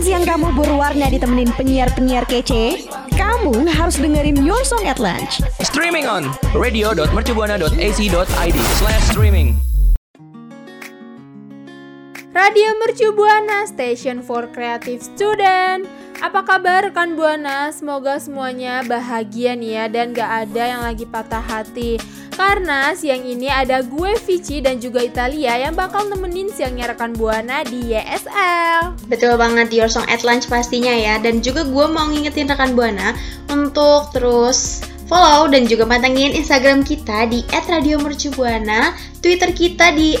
Makan 0.00 0.16
siang 0.16 0.24
kamu 0.24 0.56
berwarna 0.56 1.12
ditemenin 1.12 1.52
penyiar-penyiar 1.60 2.24
kece? 2.24 2.88
Kamu 3.20 3.68
harus 3.68 4.00
dengerin 4.00 4.40
Your 4.40 4.64
Song 4.64 4.88
at 4.88 4.96
Lunch. 4.96 5.44
Streaming 5.60 6.08
on 6.08 6.32
radio.mercubuana.ac.id 6.56 8.58
slash 8.80 9.04
streaming. 9.12 9.60
Radio 12.32 12.72
Mercu 12.80 13.12
Buana 13.12 13.68
Station 13.68 14.24
for 14.24 14.48
Creative 14.48 15.04
Student. 15.04 15.84
Apa 16.24 16.48
kabar 16.48 16.88
rekan 16.88 17.12
Buana? 17.12 17.68
Semoga 17.68 18.16
semuanya 18.16 18.80
bahagia 18.80 19.52
nih 19.52 19.72
ya 19.76 19.84
dan 19.92 20.16
gak 20.16 20.48
ada 20.48 20.64
yang 20.64 20.80
lagi 20.80 21.04
patah 21.04 21.44
hati. 21.44 22.00
Karena 22.40 22.96
siang 22.96 23.20
ini 23.20 23.52
ada 23.52 23.84
gue 23.84 24.16
Vici 24.16 24.64
dan 24.64 24.80
juga 24.80 25.04
Italia 25.04 25.60
yang 25.60 25.76
bakal 25.76 26.08
nemenin 26.08 26.48
siangnya 26.48 26.88
rekan 26.88 27.12
Buana 27.12 27.60
di 27.68 27.92
YSL. 27.92 28.96
Betul 29.12 29.36
banget 29.36 29.68
Your 29.76 29.92
Song 29.92 30.08
at 30.08 30.24
Lunch 30.24 30.48
pastinya 30.48 30.88
ya 30.88 31.20
Dan 31.20 31.44
juga 31.44 31.68
gue 31.68 31.86
mau 31.92 32.08
ngingetin 32.08 32.48
rekan 32.48 32.72
Buana 32.72 33.12
Untuk 33.52 34.08
terus 34.16 34.80
follow 35.10 35.50
dan 35.50 35.66
juga 35.66 35.82
pantengin 35.90 36.30
Instagram 36.30 36.86
kita 36.86 37.26
di 37.26 37.42
@radiomercubuana, 37.50 38.94
Twitter 39.18 39.50
kita 39.50 39.90
di 39.90 40.14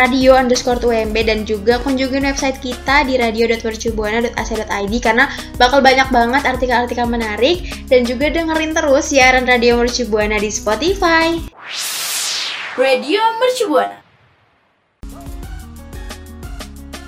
@radio 0.00 0.40
underscore 0.40 0.80
dan 1.12 1.44
juga 1.44 1.76
kunjungin 1.84 2.24
website 2.24 2.56
kita 2.64 3.04
di 3.04 3.20
radio.mercubuana.ac.id 3.20 4.94
karena 5.04 5.28
bakal 5.60 5.84
banyak 5.84 6.08
banget 6.08 6.42
artikel-artikel 6.48 7.04
menarik 7.04 7.68
dan 7.92 8.08
juga 8.08 8.32
dengerin 8.32 8.72
terus 8.72 9.12
siaran 9.12 9.44
Radio 9.44 9.76
Mercubuana 9.76 10.40
di 10.40 10.48
Spotify. 10.48 11.36
Radio 12.80 13.20
Mercubuana. 13.36 14.00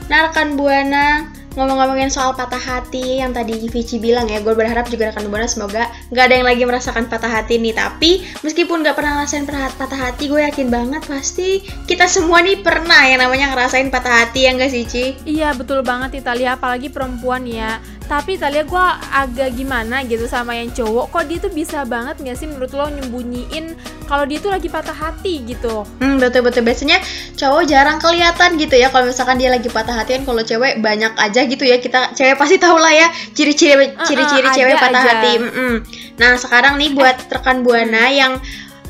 Nah 0.09 0.29
rekan 0.29 0.57
Buana, 0.57 1.38
ngomong-ngomongin 1.59 2.07
soal 2.07 2.39
patah 2.39 2.63
hati 2.63 3.19
yang 3.19 3.35
tadi 3.35 3.59
Vici 3.67 3.99
bilang 3.99 4.31
ya, 4.31 4.39
gue 4.39 4.55
berharap 4.55 4.87
juga 4.87 5.11
rekan 5.11 5.27
Buana 5.27 5.51
semoga 5.51 5.91
nggak 6.15 6.25
ada 6.31 6.35
yang 6.39 6.47
lagi 6.47 6.63
merasakan 6.63 7.11
patah 7.11 7.27
hati 7.27 7.59
nih. 7.59 7.75
Tapi 7.75 8.23
meskipun 8.47 8.87
nggak 8.87 8.95
pernah 8.95 9.19
ngerasain 9.19 9.45
patah 9.51 9.99
hati, 9.99 10.31
gue 10.31 10.41
yakin 10.47 10.71
banget 10.71 11.03
pasti 11.11 11.67
kita 11.91 12.07
semua 12.07 12.39
nih 12.47 12.63
pernah 12.63 13.03
yang 13.11 13.19
namanya 13.19 13.51
ngerasain 13.53 13.91
patah 13.91 14.23
hati 14.23 14.47
ya 14.47 14.55
nggak 14.55 14.71
sih 14.71 14.85
Ci? 14.87 15.05
Iya 15.27 15.53
betul 15.59 15.83
banget 15.83 16.23
Italia, 16.23 16.55
apalagi 16.55 16.89
perempuan 16.89 17.43
ya 17.43 17.83
tapi 18.09 18.41
Italia 18.41 18.65
gue 18.65 18.87
agak 19.13 19.53
gimana 19.53 20.01
gitu 20.09 20.25
sama 20.25 20.57
yang 20.57 20.73
cowok 20.73 21.13
kok 21.13 21.25
dia 21.29 21.39
tuh 21.45 21.53
bisa 21.53 21.85
banget 21.85 22.17
nggak 22.25 22.37
sih 22.41 22.49
menurut 22.49 22.73
lo 22.73 22.89
nyembunyiin 22.89 23.77
kalau 24.09 24.25
dia 24.25 24.41
tuh 24.41 24.49
lagi 24.49 24.73
patah 24.73 24.97
hati 24.97 25.45
gitu. 25.45 25.85
Hmm 26.01 26.17
betul 26.17 26.41
betul. 26.41 26.65
Biasanya 26.65 26.99
cowok 27.37 27.63
jarang 27.69 28.01
kelihatan 28.01 28.57
gitu 28.57 28.75
ya. 28.81 28.89
Kalau 28.89 29.05
misalkan 29.05 29.37
dia 29.37 29.53
lagi 29.53 29.69
patah 29.69 29.93
hati 29.93 30.19
kan 30.19 30.25
kalau 30.25 30.41
cewek 30.41 30.81
banyak 30.81 31.13
aja 31.21 31.45
gitu 31.45 31.69
ya. 31.69 31.77
Kita 31.77 32.17
cewek 32.17 32.41
pasti 32.41 32.57
tahu 32.57 32.81
lah 32.81 32.91
ya 32.97 33.07
ciri-ciri 33.37 33.93
ciri-ciri 34.09 34.49
uh, 34.49 34.51
uh, 34.51 34.57
cewek 34.57 34.77
patah 34.81 35.03
aja. 35.05 35.11
hati. 35.21 35.33
Mm 35.37 35.51
-mm. 35.53 35.75
nah 36.19 36.35
sekarang 36.35 36.81
nih 36.81 36.97
buat 36.97 37.29
rekan 37.31 37.63
buana 37.63 38.09
yang 38.11 38.41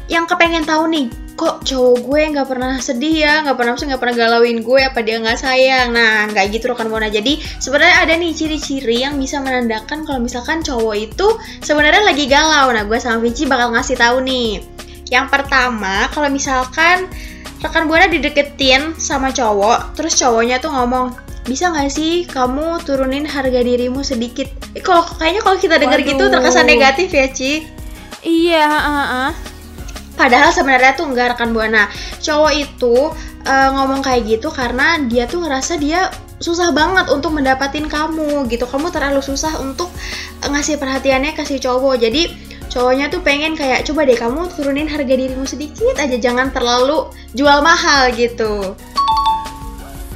yang 0.09 0.25
kepengen 0.25 0.65
tahu 0.65 0.89
nih 0.89 1.13
kok 1.39 1.63
cowok 1.63 1.97
gue 2.03 2.21
nggak 2.35 2.49
pernah 2.51 2.75
sedih 2.83 3.15
ya? 3.23 3.35
Nggak 3.47 3.57
pernah 3.63 3.75
nggak 3.79 4.01
pernah 4.03 4.17
galauin 4.19 4.59
gue 4.59 4.81
apa 4.83 4.99
dia 5.07 5.23
nggak 5.23 5.39
sayang? 5.39 5.95
Nah 5.95 6.27
nggak 6.35 6.51
gitu 6.51 6.75
kan 6.75 6.91
Mona 6.91 7.07
jadi 7.07 7.39
sebenarnya 7.63 8.03
ada 8.03 8.15
nih 8.19 8.35
ciri-ciri 8.35 9.07
yang 9.07 9.15
bisa 9.15 9.39
menandakan 9.39 10.03
kalau 10.03 10.19
misalkan 10.19 10.67
cowok 10.67 10.97
itu 10.99 11.29
sebenarnya 11.63 12.03
lagi 12.03 12.27
galau. 12.27 12.75
Nah 12.75 12.83
gue 12.83 12.99
sama 12.99 13.23
Vici 13.23 13.47
bakal 13.47 13.71
ngasih 13.71 13.95
tahu 13.95 14.19
nih 14.27 14.79
yang 15.09 15.27
pertama 15.33 16.09
kalau 16.13 16.29
misalkan 16.29 17.09
rekan 17.59 17.91
buana 17.91 18.07
dideketin 18.07 18.95
sama 19.01 19.35
cowok 19.35 19.99
terus 19.99 20.15
cowoknya 20.21 20.63
tuh 20.63 20.71
ngomong 20.71 21.17
bisa 21.49 21.73
nggak 21.73 21.91
sih 21.91 22.29
kamu 22.29 22.85
turunin 22.85 23.25
harga 23.25 23.65
dirimu 23.65 24.05
sedikit 24.05 24.47
eh, 24.77 24.85
kalau 24.85 25.03
kayaknya 25.17 25.41
kalau 25.41 25.57
kita 25.57 25.81
dengar 25.81 25.99
gitu 26.05 26.29
terkesan 26.29 26.69
negatif 26.69 27.09
ya 27.09 27.27
Ci 27.33 27.65
iya 28.23 28.69
uh, 28.69 29.03
uh. 29.27 29.33
Padahal 30.19 30.51
sebenarnya 30.51 30.99
tuh 30.99 31.07
enggak 31.07 31.39
rekan 31.39 31.55
buana. 31.55 31.87
Cowok 32.19 32.53
itu 32.59 33.15
uh, 33.47 33.69
ngomong 33.79 34.03
kayak 34.03 34.27
gitu 34.27 34.51
karena 34.51 34.99
dia 35.07 35.31
tuh 35.31 35.47
ngerasa 35.47 35.79
dia 35.79 36.11
susah 36.43 36.75
banget 36.75 37.07
untuk 37.15 37.31
mendapatin 37.31 37.87
kamu 37.87 38.51
gitu. 38.51 38.67
Kamu 38.67 38.91
terlalu 38.91 39.23
susah 39.23 39.63
untuk 39.63 39.87
ngasih 40.43 40.83
perhatiannya 40.83 41.39
kasih 41.39 41.63
cowok. 41.63 42.03
Jadi 42.03 42.35
cowoknya 42.69 43.09
tuh 43.09 43.21
pengen 43.25 43.57
kayak 43.57 43.85
coba 43.89 44.05
deh 44.05 44.17
kamu 44.17 44.49
turunin 44.55 44.89
harga 44.89 45.15
dirimu 45.17 45.45
sedikit 45.49 45.97
aja 45.97 46.17
jangan 46.21 46.53
terlalu 46.53 47.09
jual 47.33 47.65
mahal 47.65 48.13
gitu. 48.13 48.77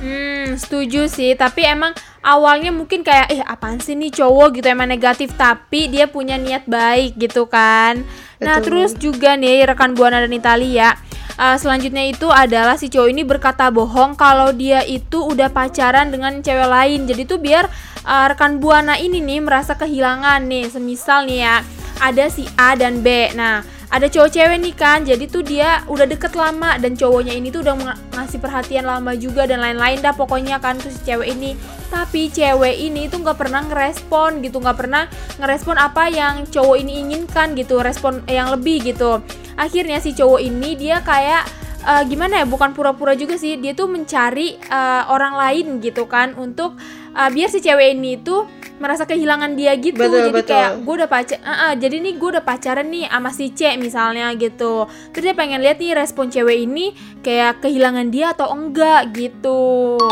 Hmm, 0.03 0.59
setuju 0.59 1.07
sih, 1.07 1.39
tapi 1.39 1.63
emang 1.63 1.95
awalnya 2.27 2.75
mungkin 2.75 3.07
kayak 3.07 3.31
eh 3.31 3.39
apaan 3.47 3.79
sih 3.79 3.95
nih 3.95 4.11
cowok? 4.11 4.59
Gitu 4.59 4.67
emang 4.67 4.91
negatif. 4.91 5.31
Tapi 5.39 5.87
dia 5.87 6.11
punya 6.11 6.35
niat 6.35 6.67
baik 6.67 7.15
gitu 7.15 7.47
kan. 7.47 8.03
Nah, 8.43 8.59
terus 8.59 8.99
juga 8.99 9.39
nih 9.39 9.63
rekan 9.63 9.95
Buana 9.95 10.19
dan 10.19 10.35
Italia. 10.35 10.99
Uh, 11.41 11.57
selanjutnya 11.57 12.05
itu 12.13 12.29
adalah 12.29 12.77
si 12.77 12.93
cowok 12.93 13.09
ini 13.09 13.25
berkata 13.25 13.73
bohong 13.73 14.15
kalau 14.15 14.53
dia 14.53 14.85
itu 14.85 15.25
udah 15.25 15.49
pacaran 15.49 16.13
dengan 16.13 16.39
cewek 16.45 16.69
lain. 16.69 17.09
Jadi 17.09 17.23
tuh 17.25 17.41
biar 17.41 17.67
uh, 18.05 18.27
rekan 18.31 18.61
Buana 18.61 19.01
ini 19.01 19.19
nih 19.25 19.41
merasa 19.41 19.75
kehilangan 19.75 20.45
nih. 20.45 20.69
Semisal 20.69 21.25
nih 21.27 21.41
ya, 21.43 21.57
ada 21.99 22.25
si 22.29 22.45
A 22.55 22.77
dan 22.77 23.01
B. 23.01 23.33
Nah, 23.33 23.65
ada 23.93 24.09
cowok 24.09 24.33
cewek 24.33 24.59
nih 24.65 24.75
kan? 24.75 25.05
Jadi 25.05 25.29
tuh 25.29 25.45
dia 25.45 25.85
udah 25.85 26.09
deket 26.09 26.33
lama 26.33 26.81
dan 26.81 26.97
cowoknya 26.97 27.37
ini 27.37 27.53
tuh 27.53 27.61
udah 27.61 27.77
ngasih 28.17 28.41
perhatian 28.41 28.89
lama 28.89 29.13
juga 29.13 29.45
dan 29.45 29.61
lain-lain 29.61 30.01
dah 30.01 30.17
pokoknya 30.17 30.57
kan 30.65 30.81
tuh 30.81 30.89
si 30.89 31.05
cewek 31.05 31.37
ini. 31.37 31.53
Tapi 31.93 32.33
cewek 32.33 32.73
ini 32.81 33.13
tuh 33.13 33.21
nggak 33.21 33.37
pernah 33.37 33.61
ngerespon 33.69 34.41
gitu 34.41 34.65
nggak 34.65 34.79
pernah 34.81 35.05
ngerespon 35.37 35.77
apa 35.77 36.09
yang 36.09 36.49
cowok 36.49 36.81
ini 36.81 37.05
inginkan 37.05 37.53
gitu 37.53 37.85
respon 37.85 38.25
yang 38.33 38.49
lebih 38.49 38.81
gitu. 38.81 39.21
Akhirnya 39.61 40.01
si 40.01 40.17
cowok 40.17 40.41
ini 40.41 40.73
dia 40.73 41.05
kayak 41.05 41.45
uh, 41.85 42.03
gimana 42.09 42.43
ya 42.43 42.47
bukan 42.49 42.73
pura-pura 42.73 43.13
juga 43.13 43.37
sih 43.37 43.59
dia 43.59 43.77
tuh 43.77 43.91
mencari 43.91 44.57
uh, 44.73 45.13
orang 45.13 45.37
lain 45.37 45.67
gitu 45.85 46.09
kan 46.09 46.33
untuk 46.39 46.81
uh, 47.13 47.29
biar 47.29 47.53
si 47.53 47.61
cewek 47.61 47.93
ini 47.93 48.17
tuh 48.23 48.49
merasa 48.83 49.07
kehilangan 49.07 49.55
dia 49.55 49.79
gitu. 49.79 49.95
Betul, 49.95 50.19
jadi 50.19 50.31
betul. 50.35 50.51
kayak 50.51 50.71
gue 50.83 50.95
udah 50.99 51.11
pacar 51.11 51.39
uh, 51.39 51.51
uh, 51.71 51.73
jadi 51.79 51.97
nih 52.03 52.15
gue 52.19 52.29
udah 52.35 52.45
pacaran 52.45 52.87
nih 52.91 53.07
sama 53.07 53.31
si 53.31 53.47
C 53.55 53.79
misalnya 53.79 54.27
gitu. 54.35 54.91
Terus 55.15 55.23
dia 55.31 55.35
pengen 55.39 55.63
lihat 55.63 55.79
nih 55.79 55.95
respon 55.95 56.27
cewek 56.27 56.67
ini 56.67 56.91
kayak 57.23 57.63
kehilangan 57.63 58.11
dia 58.11 58.35
atau 58.35 58.51
enggak 58.51 59.15
gitu. 59.15 60.03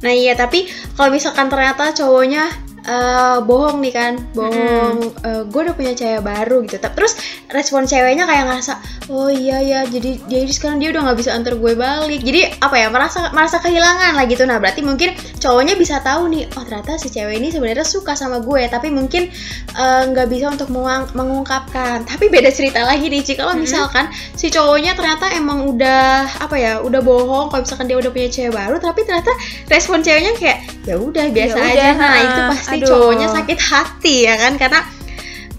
Nah 0.00 0.12
iya 0.16 0.32
tapi 0.32 0.64
kalau 0.96 1.12
misalkan 1.12 1.52
ternyata 1.52 1.92
cowoknya 1.92 2.71
uh, 2.86 3.38
bohong 3.44 3.78
nih 3.82 3.92
kan 3.94 4.12
bohong. 4.34 4.96
Mm. 4.98 5.10
uh, 5.22 5.42
gue 5.46 5.60
udah 5.68 5.74
punya 5.76 5.92
cewek 5.94 6.22
baru 6.22 6.64
gitu. 6.66 6.78
Terus 6.82 7.12
respon 7.50 7.86
ceweknya 7.86 8.24
kayak 8.24 8.48
ngerasa 8.48 8.72
oh 9.12 9.28
iya 9.28 9.60
ya 9.60 9.80
jadi 9.86 10.18
jadi 10.26 10.50
sekarang 10.52 10.78
dia 10.80 10.88
udah 10.94 11.10
nggak 11.10 11.18
bisa 11.18 11.30
antar 11.34 11.54
gue 11.58 11.72
balik. 11.74 12.20
Jadi 12.22 12.48
apa 12.58 12.76
ya 12.78 12.88
merasa 12.88 13.30
merasa 13.30 13.58
kehilangan 13.62 14.18
lah 14.18 14.24
gitu. 14.26 14.42
Nah 14.46 14.58
berarti 14.58 14.82
mungkin 14.82 15.14
cowoknya 15.38 15.74
bisa 15.78 16.00
tahu 16.00 16.30
nih 16.32 16.48
oh 16.56 16.64
ternyata 16.64 16.98
si 16.98 17.10
cewek 17.12 17.38
ini 17.38 17.48
sebenarnya 17.50 17.86
suka 17.86 18.14
sama 18.18 18.42
gue. 18.42 18.62
Tapi 18.66 18.88
mungkin 18.90 19.28
eh, 19.74 20.02
nggak 20.10 20.26
uh, 20.26 20.30
bisa 20.30 20.50
untuk 20.50 20.68
mengungkapkan. 21.14 22.04
Tapi 22.10 22.30
beda 22.30 22.50
cerita 22.50 22.82
lagi 22.82 23.06
nih 23.08 23.22
Ci. 23.22 23.34
Kalau 23.38 23.54
mm. 23.54 23.60
misalkan 23.62 24.08
si 24.34 24.50
cowoknya 24.50 24.94
ternyata 24.98 25.30
emang 25.34 25.64
udah 25.66 26.26
apa 26.40 26.56
ya 26.58 26.72
udah 26.82 27.00
bohong 27.00 27.46
kalau 27.50 27.62
misalkan 27.62 27.86
dia 27.88 27.98
udah 27.98 28.10
punya 28.10 28.28
cewek 28.28 28.52
baru 28.52 28.76
tapi 28.78 29.00
ternyata 29.06 29.32
respon 29.70 30.02
ceweknya 30.04 30.32
kayak 30.36 30.58
ya 30.82 30.98
udah 30.98 31.26
biasa 31.30 31.58
ya 31.58 31.66
aja. 31.70 31.86
nah 31.94 32.18
itu 32.18 32.40
pasti 32.50 32.71
pasti 32.72 32.88
Aduh. 32.88 32.88
cowoknya 32.88 33.28
sakit 33.28 33.58
hati 33.60 34.16
ya 34.24 34.34
kan 34.40 34.52
karena 34.56 34.80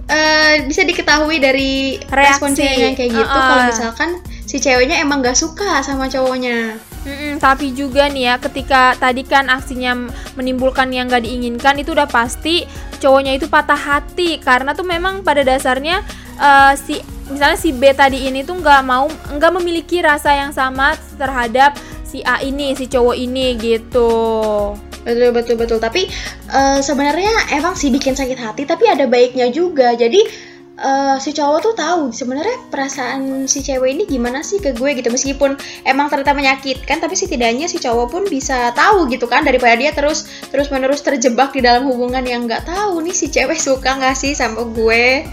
uh, 0.09 0.53
bisa 0.65 0.81
diketahui 0.81 1.37
dari 1.37 2.01
Reaksi. 2.09 2.17
respon 2.17 2.49
ceweknya 2.57 2.91
kayak 2.97 3.11
gitu 3.13 3.29
uh 3.29 3.37
-uh. 3.37 3.47
kalau 3.53 3.63
misalkan 3.69 4.09
si 4.49 4.57
ceweknya 4.57 4.97
emang 5.01 5.21
gak 5.21 5.37
suka 5.37 5.81
sama 5.81 6.09
cowoknya. 6.09 6.77
Mm-mm, 7.03 7.35
tapi 7.35 7.75
juga 7.75 8.07
nih 8.07 8.31
ya 8.31 8.35
ketika 8.39 8.95
tadi 8.95 9.27
kan 9.27 9.51
aksinya 9.51 10.07
menimbulkan 10.39 10.87
yang 10.87 11.11
gak 11.11 11.27
diinginkan 11.27 11.75
itu 11.81 11.91
udah 11.91 12.07
pasti 12.07 12.63
cowoknya 13.03 13.35
itu 13.35 13.51
patah 13.51 13.75
hati 13.75 14.39
karena 14.39 14.71
tuh 14.71 14.87
memang 14.87 15.19
pada 15.19 15.43
dasarnya 15.43 15.99
uh, 16.39 16.71
si 16.79 17.03
misalnya 17.27 17.59
si 17.59 17.75
B 17.75 17.91
tadi 17.91 18.23
ini 18.27 18.47
tuh 18.47 18.55
nggak 18.59 18.81
mau 18.87 19.07
nggak 19.09 19.51
memiliki 19.59 19.99
rasa 19.99 20.31
yang 20.31 20.55
sama 20.55 20.95
terhadap 21.19 21.75
si 22.03 22.23
A 22.23 22.39
ini 22.39 22.71
si 22.75 22.87
cowok 22.87 23.15
ini 23.15 23.55
gitu 23.59 24.11
betul 25.03 25.29
betul 25.35 25.55
betul. 25.59 25.79
Tapi 25.79 26.07
uh, 26.51 26.79
sebenarnya 26.79 27.55
emang 27.55 27.75
sih 27.75 27.91
bikin 27.91 28.15
sakit 28.15 28.39
hati 28.39 28.63
tapi 28.63 28.87
ada 28.87 29.07
baiknya 29.07 29.51
juga. 29.51 29.93
Jadi 29.95 30.23
uh, 30.79 31.15
si 31.21 31.35
cowok 31.35 31.59
tuh 31.61 31.73
tahu 31.77 32.01
sebenarnya 32.09 32.57
perasaan 32.73 33.45
si 33.45 33.61
cewek 33.61 33.93
ini 33.93 34.03
gimana 34.09 34.41
sih 34.41 34.57
ke 34.63 34.73
gue 34.73 34.97
gitu. 34.97 35.11
Meskipun 35.11 35.59
emang 35.85 36.07
ternyata 36.09 36.33
menyakitkan 36.33 37.03
tapi 37.03 37.13
setidaknya 37.13 37.69
si 37.69 37.77
cowok 37.77 38.07
pun 38.09 38.23
bisa 38.25 38.71
tahu 38.73 39.05
gitu 39.11 39.29
kan 39.29 39.45
daripada 39.45 39.77
dia 39.77 39.91
terus 39.93 40.25
terus 40.49 40.71
menerus 40.73 41.03
terjebak 41.05 41.53
di 41.53 41.61
dalam 41.61 41.85
hubungan 41.85 42.23
yang 42.25 42.49
nggak 42.49 42.65
tahu 42.65 43.03
nih 43.03 43.13
si 43.13 43.29
cewek 43.29 43.59
suka 43.59 43.99
nggak 43.99 44.17
sih 44.17 44.33
sama 44.33 44.65
gue. 44.73 45.27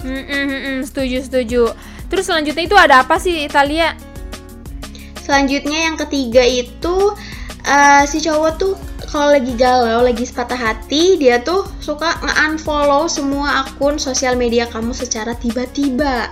Mm 0.00 0.22
-mm, 0.24 0.44
mm 0.48 0.78
setuju 0.88 1.18
setuju. 1.20 1.62
Terus 2.10 2.24
selanjutnya 2.26 2.64
itu 2.66 2.76
ada 2.78 3.06
apa 3.06 3.20
sih 3.22 3.46
Italia? 3.46 3.94
Selanjutnya 5.22 5.86
yang 5.86 5.94
ketiga 5.94 6.42
itu 6.42 7.14
uh, 7.62 8.02
si 8.08 8.18
cowok 8.18 8.50
tuh 8.58 8.74
kalau 9.10 9.34
lagi 9.34 9.58
galau, 9.58 10.06
lagi 10.06 10.22
patah 10.30 10.54
hati, 10.54 11.18
dia 11.18 11.42
tuh 11.42 11.66
suka 11.82 12.14
nge-unfollow 12.22 13.10
semua 13.10 13.66
akun 13.66 13.98
sosial 13.98 14.38
media 14.38 14.70
kamu 14.70 14.94
secara 14.94 15.34
tiba-tiba. 15.34 16.30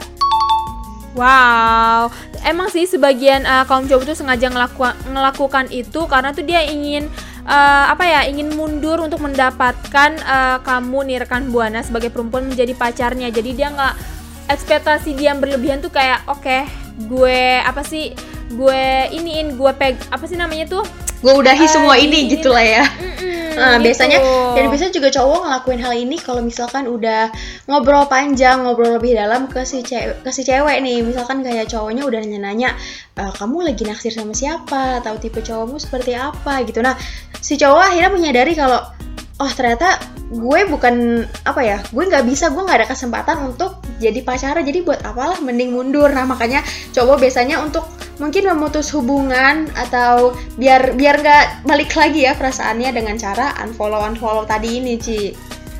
Wow, 1.18 2.14
emang 2.46 2.70
sih 2.70 2.86
sebagian 2.86 3.42
uh, 3.42 3.66
kaum 3.66 3.90
cowok 3.90 4.14
tuh 4.14 4.16
sengaja 4.22 4.46
ngelaku 4.46 4.86
ngelakukan 5.10 5.66
itu 5.74 6.06
karena 6.06 6.30
tuh 6.30 6.46
dia 6.46 6.62
ingin 6.62 7.10
uh, 7.50 7.90
apa 7.90 8.06
ya, 8.06 8.20
ingin 8.30 8.54
mundur 8.54 9.02
untuk 9.02 9.18
mendapatkan 9.26 10.14
uh, 10.22 10.62
kamu 10.62 10.98
nih 11.10 11.16
rekan 11.26 11.50
buana 11.50 11.82
sebagai 11.82 12.14
perempuan 12.14 12.46
menjadi 12.46 12.78
pacarnya. 12.78 13.34
Jadi 13.34 13.58
dia 13.58 13.74
nggak 13.74 13.94
ekspektasi 14.54 15.18
dia 15.18 15.34
yang 15.34 15.42
berlebihan 15.42 15.82
tuh 15.82 15.90
kayak 15.90 16.22
oke, 16.30 16.46
okay, 16.46 16.70
gue 17.10 17.58
apa 17.58 17.82
sih, 17.82 18.14
gue 18.54 18.82
iniin, 19.10 19.58
gue 19.58 19.72
peg 19.74 19.98
apa 20.14 20.22
sih 20.30 20.38
namanya 20.38 20.78
tuh? 20.78 21.07
Gue 21.18 21.34
udahi 21.34 21.66
Uh, 21.66 21.70
semua 21.70 21.94
ini 21.98 22.24
ini- 22.24 22.38
gitu 22.38 22.54
lah 22.54 22.62
ya. 22.62 22.84
Mm-mm, 22.86 23.58
Nah, 23.58 23.74
gitu. 23.74 23.90
biasanya 23.90 24.18
dan 24.54 24.70
biasanya 24.70 24.92
juga 24.94 25.08
cowok 25.10 25.38
ngelakuin 25.42 25.80
hal 25.82 25.94
ini 25.98 26.16
kalau 26.22 26.42
misalkan 26.46 26.86
udah 26.86 27.26
ngobrol 27.66 28.06
panjang, 28.06 28.62
ngobrol 28.62 28.94
lebih 29.02 29.18
dalam 29.18 29.50
ke 29.50 29.66
si 29.66 29.82
cewek, 29.82 30.22
ke 30.22 30.30
si 30.30 30.46
cewek 30.46 30.78
nih. 30.78 31.02
Misalkan 31.02 31.42
kayak 31.42 31.66
cowoknya 31.66 32.06
udah 32.06 32.22
nanya-nanya, 32.22 32.70
"E, 33.18 33.22
kamu 33.34 33.66
lagi 33.66 33.82
naksir 33.82 34.14
sama 34.14 34.30
siapa? 34.30 35.02
Tahu 35.02 35.16
tipe 35.18 35.42
cowokmu 35.42 35.82
seperti 35.82 36.14
apa?" 36.14 36.62
gitu. 36.62 36.78
Nah, 36.86 36.94
si 37.42 37.58
cowok 37.58 37.82
akhirnya 37.90 38.10
menyadari 38.14 38.54
kalau 38.54 38.78
oh 39.42 39.50
ternyata 39.54 39.98
gue 40.28 40.60
bukan 40.68 41.24
apa 41.48 41.60
ya 41.64 41.78
gue 41.88 42.04
nggak 42.04 42.28
bisa 42.28 42.52
gue 42.52 42.60
nggak 42.60 42.84
ada 42.84 42.88
kesempatan 42.92 43.48
untuk 43.48 43.80
jadi 43.96 44.20
pacaran 44.20 44.60
jadi 44.60 44.84
buat 44.84 45.00
apalah 45.02 45.40
mending 45.40 45.72
mundur. 45.72 46.12
Nah 46.12 46.28
makanya 46.28 46.60
cowok 46.92 47.24
biasanya 47.24 47.64
untuk 47.64 47.88
mungkin 48.18 48.50
memutus 48.50 48.90
hubungan 48.92 49.70
atau 49.78 50.34
biar 50.58 50.98
biar 50.98 51.22
nggak 51.22 51.46
balik 51.64 51.94
lagi 51.94 52.26
ya 52.26 52.34
perasaannya 52.34 52.90
dengan 52.90 53.14
cara 53.16 53.54
unfollow 53.62 54.02
unfollow 54.04 54.44
tadi 54.44 54.82
ini 54.82 54.98
Ci 54.98 55.32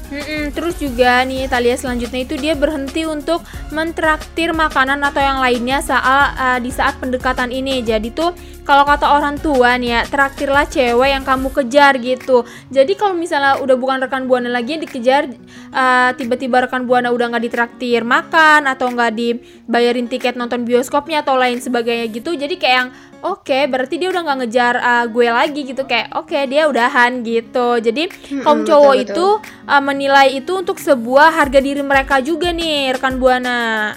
Mm-mm, 0.08 0.56
terus 0.56 0.80
juga 0.80 1.20
nih 1.28 1.52
Talia 1.52 1.76
selanjutnya 1.76 2.24
itu 2.24 2.40
dia 2.40 2.56
berhenti 2.56 3.04
untuk 3.04 3.44
mentraktir 3.68 4.56
makanan 4.56 5.04
atau 5.04 5.20
yang 5.20 5.36
lainnya 5.36 5.84
saat 5.84 6.32
uh, 6.32 6.58
di 6.64 6.72
saat 6.72 6.96
pendekatan 6.96 7.52
ini. 7.52 7.84
Jadi 7.84 8.08
tuh 8.16 8.32
kalau 8.64 8.88
kata 8.88 9.04
orang 9.04 9.36
tua 9.36 9.76
nih 9.76 9.96
ya, 9.96 10.00
traktirlah 10.08 10.64
cewek 10.64 11.12
yang 11.12 11.24
kamu 11.28 11.52
kejar 11.52 12.00
gitu. 12.00 12.48
Jadi 12.72 12.96
kalau 12.96 13.16
misalnya 13.16 13.60
udah 13.60 13.76
bukan 13.76 14.00
rekan 14.00 14.24
buana 14.24 14.48
lagi 14.48 14.76
yang 14.76 14.82
dikejar, 14.84 15.28
uh, 15.76 16.16
tiba-tiba 16.16 16.64
rekan 16.64 16.88
buana 16.88 17.12
udah 17.12 17.32
nggak 17.32 17.44
ditraktir 17.44 18.00
makan 18.00 18.64
atau 18.64 18.88
nggak 18.88 19.12
dibayarin 19.12 20.08
tiket 20.08 20.40
nonton 20.40 20.64
bioskopnya 20.64 21.20
atau 21.20 21.36
lain 21.36 21.60
sebagainya 21.60 22.08
gitu. 22.08 22.32
Jadi 22.32 22.56
kayak 22.56 22.76
yang 22.76 22.88
Oke, 23.18 23.66
berarti 23.66 23.98
dia 23.98 24.14
udah 24.14 24.22
nggak 24.22 24.38
ngejar 24.46 24.74
uh, 24.78 25.04
gue 25.10 25.26
lagi 25.26 25.60
gitu 25.66 25.82
kayak 25.82 26.14
oke 26.14 26.38
dia 26.46 26.70
udahan 26.70 27.26
gitu. 27.26 27.82
Jadi 27.82 28.06
kaum 28.46 28.62
betul, 28.62 28.70
cowok 28.70 28.94
betul. 28.94 29.04
itu 29.10 29.26
uh, 29.66 29.82
menilai 29.82 30.28
itu 30.38 30.52
untuk 30.54 30.78
sebuah 30.78 31.34
harga 31.34 31.58
diri 31.58 31.82
mereka 31.82 32.22
juga 32.22 32.54
nih 32.54 32.94
rekan 32.94 33.18
buana. 33.18 33.94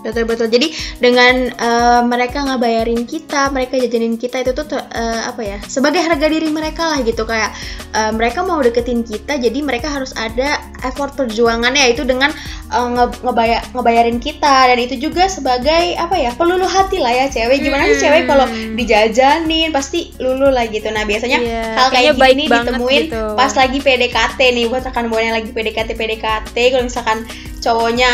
Betul 0.00 0.24
betul 0.24 0.48
jadi 0.48 0.68
dengan 0.96 1.34
eh, 1.50 2.00
mereka 2.02 2.42
ngebayarin 2.42 3.04
kita 3.04 3.48
mereka 3.48 3.76
jajanin 3.76 4.14
kita 4.14 4.40
itu 4.40 4.52
tuh 4.54 4.66
eh, 4.72 5.20
apa 5.22 5.40
ya 5.40 5.58
sebagai 5.62 6.00
harga 6.00 6.26
diri 6.26 6.48
mereka 6.48 6.86
lah 6.86 7.00
gitu. 7.00 7.22
Kayak 7.22 7.52
eh, 7.90 8.10
mereka 8.10 8.40
mau 8.40 8.58
deketin 8.58 9.00
kita 9.02 9.36
jadi 9.36 9.58
mereka 9.60 9.86
harus 9.86 10.10
ada 10.12 10.58
effort 10.82 11.12
perjuangannya 11.14 11.90
itu 11.90 12.02
dengan 12.02 12.32
eh, 12.66 12.88
nge- 12.88 13.20
ngebaya- 13.20 13.64
ngebayarin 13.70 14.16
kita. 14.16 14.66
Dan 14.66 14.78
itu 14.78 14.96
juga 14.98 15.26
sebagai 15.26 15.60
apa 15.94 16.16
ya 16.16 16.32
pelulu 16.32 16.64
hati 16.64 16.96
lah 16.96 17.12
ya 17.12 17.26
cewek. 17.28 17.60
Gimana 17.60 17.84
sih 17.86 17.94
Hmm. 17.94 18.02
cewek 18.02 18.22
kalau 18.26 18.46
dijajanin? 18.74 19.68
Pasti 19.70 20.12
lulu 20.16 20.48
lah 20.48 20.66
gitu. 20.66 20.88
Nah 20.88 21.04
biasanya 21.04 21.38
Iya, 21.38 21.64
hal 21.76 21.88
kayak 21.90 22.14
gini 22.16 22.44
ditemuin 22.46 23.02
gitu. 23.06 23.22
pas 23.34 23.52
lagi 23.52 23.78
PDKT 23.78 24.40
nih. 24.50 24.64
Buat 24.66 24.84
rekan 24.86 25.06
buana 25.06 25.24
yang 25.26 25.36
lagi 25.36 25.50
PDKT 25.50 25.92
PDKT 25.92 26.56
kalau 26.70 26.84
misalkan 26.84 27.18
cowoknya 27.60 28.10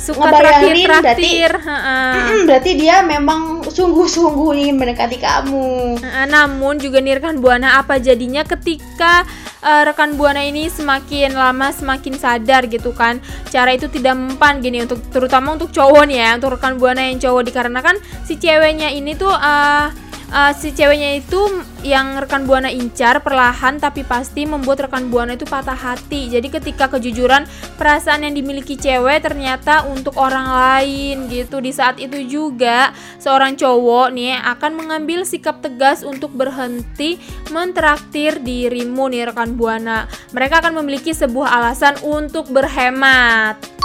Suka 0.00 0.32
heeh. 1.60 2.12
Mm, 2.16 2.42
berarti 2.48 2.70
dia 2.72 3.04
memang 3.04 3.60
sungguh-sungguh 3.68 4.56
ingin 4.56 4.80
mendekati 4.80 5.20
kamu. 5.20 6.00
Heeh, 6.00 6.26
namun 6.32 6.80
juga 6.80 7.04
nih 7.04 7.20
rekan 7.20 7.36
buana 7.44 7.76
apa 7.76 8.00
jadinya 8.00 8.40
ketika 8.40 9.28
eh, 9.60 9.82
rekan 9.84 10.16
buana 10.16 10.40
ini 10.40 10.72
semakin 10.72 11.36
lama 11.36 11.68
semakin 11.68 12.16
sadar 12.16 12.64
gitu 12.72 12.96
kan 12.96 13.20
cara 13.52 13.76
itu 13.76 13.92
tidak 13.92 14.16
mempan 14.16 14.64
gini 14.64 14.88
untuk 14.88 15.04
terutama 15.12 15.52
untuk 15.52 15.68
cowok 15.68 16.08
nih 16.08 16.18
ya 16.24 16.30
untuk 16.40 16.56
rekan 16.56 16.80
buana 16.80 17.04
yang 17.04 17.20
cowok 17.20 17.52
dikarenakan 17.52 18.00
si 18.24 18.40
ceweknya 18.40 18.88
ini 18.88 19.12
tuh 19.12 19.32
eh, 19.36 19.86
eh, 20.30 20.52
si 20.54 20.70
ceweknya 20.72 21.20
itu 21.20 21.40
yang 21.80 22.20
rekan 22.20 22.44
buana 22.44 22.68
incar 22.68 23.24
perlahan 23.24 23.80
tapi 23.80 24.04
pasti 24.04 24.44
membuat 24.44 24.88
rekan 24.88 25.08
buana 25.08 25.34
itu 25.34 25.48
patah 25.48 25.76
hati. 25.76 26.28
Jadi 26.28 26.48
ketika 26.52 26.88
kejujuran 26.92 27.48
perasaan 27.80 28.24
yang 28.24 28.36
dimiliki 28.36 28.76
cewek 28.76 29.24
ternyata 29.24 29.88
untuk 29.88 30.16
orang 30.20 30.46
lain 30.46 31.26
gitu. 31.32 31.58
Di 31.60 31.72
saat 31.72 31.96
itu 31.96 32.20
juga 32.24 32.92
seorang 33.16 33.56
cowok 33.56 34.12
nih 34.12 34.36
akan 34.36 34.72
mengambil 34.76 35.24
sikap 35.24 35.64
tegas 35.64 36.04
untuk 36.04 36.32
berhenti 36.36 37.16
mentraktir 37.48 38.40
dirimu 38.40 39.08
nih 39.08 39.32
rekan 39.32 39.56
buana. 39.56 40.06
Mereka 40.36 40.60
akan 40.60 40.84
memiliki 40.84 41.16
sebuah 41.16 41.48
alasan 41.60 41.96
untuk 42.04 42.52
berhemat 42.52 43.80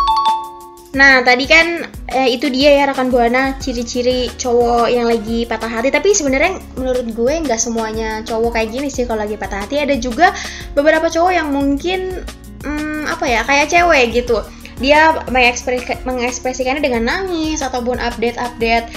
Nah, 0.96 1.20
tadi 1.28 1.44
kan 1.44 1.84
eh, 2.08 2.32
itu 2.32 2.48
dia 2.48 2.72
ya 2.72 2.84
rekan 2.88 3.12
buana 3.12 3.60
ciri-ciri 3.60 4.32
cowok 4.40 4.88
yang 4.88 5.06
lagi 5.12 5.44
patah 5.44 5.68
hati. 5.68 5.92
Tapi 5.92 6.16
sebenarnya 6.16 6.56
menurut 6.80 7.08
gue 7.12 7.34
nggak 7.44 7.60
semuanya 7.60 8.24
cowok 8.24 8.56
kayak 8.56 8.72
gini 8.72 8.88
sih 8.88 9.04
kalau 9.04 9.28
lagi 9.28 9.36
patah 9.36 9.68
hati. 9.68 9.84
Ada 9.84 10.00
juga 10.00 10.32
beberapa 10.72 11.12
cowok 11.12 11.32
yang 11.36 11.52
mungkin 11.52 12.24
hmm, 12.64 13.12
apa 13.12 13.26
ya 13.28 13.44
kayak 13.44 13.68
cewek 13.68 14.16
gitu. 14.16 14.40
Dia 14.80 15.20
mengekspres- 15.28 16.04
mengekspresikannya 16.08 16.84
dengan 16.84 17.04
nangis 17.12 17.60
ataupun 17.60 18.00
update-update 18.00 18.88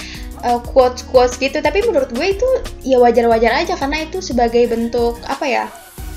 eh, 0.47 0.59
quotes-quotes 0.71 1.35
gitu. 1.35 1.59
Tapi 1.59 1.83
menurut 1.83 2.15
gue 2.15 2.31
itu 2.31 2.47
ya 2.87 2.95
wajar-wajar 3.03 3.59
aja 3.59 3.75
karena 3.75 4.07
itu 4.07 4.23
sebagai 4.23 4.71
bentuk 4.71 5.19
apa 5.27 5.43
ya 5.43 5.65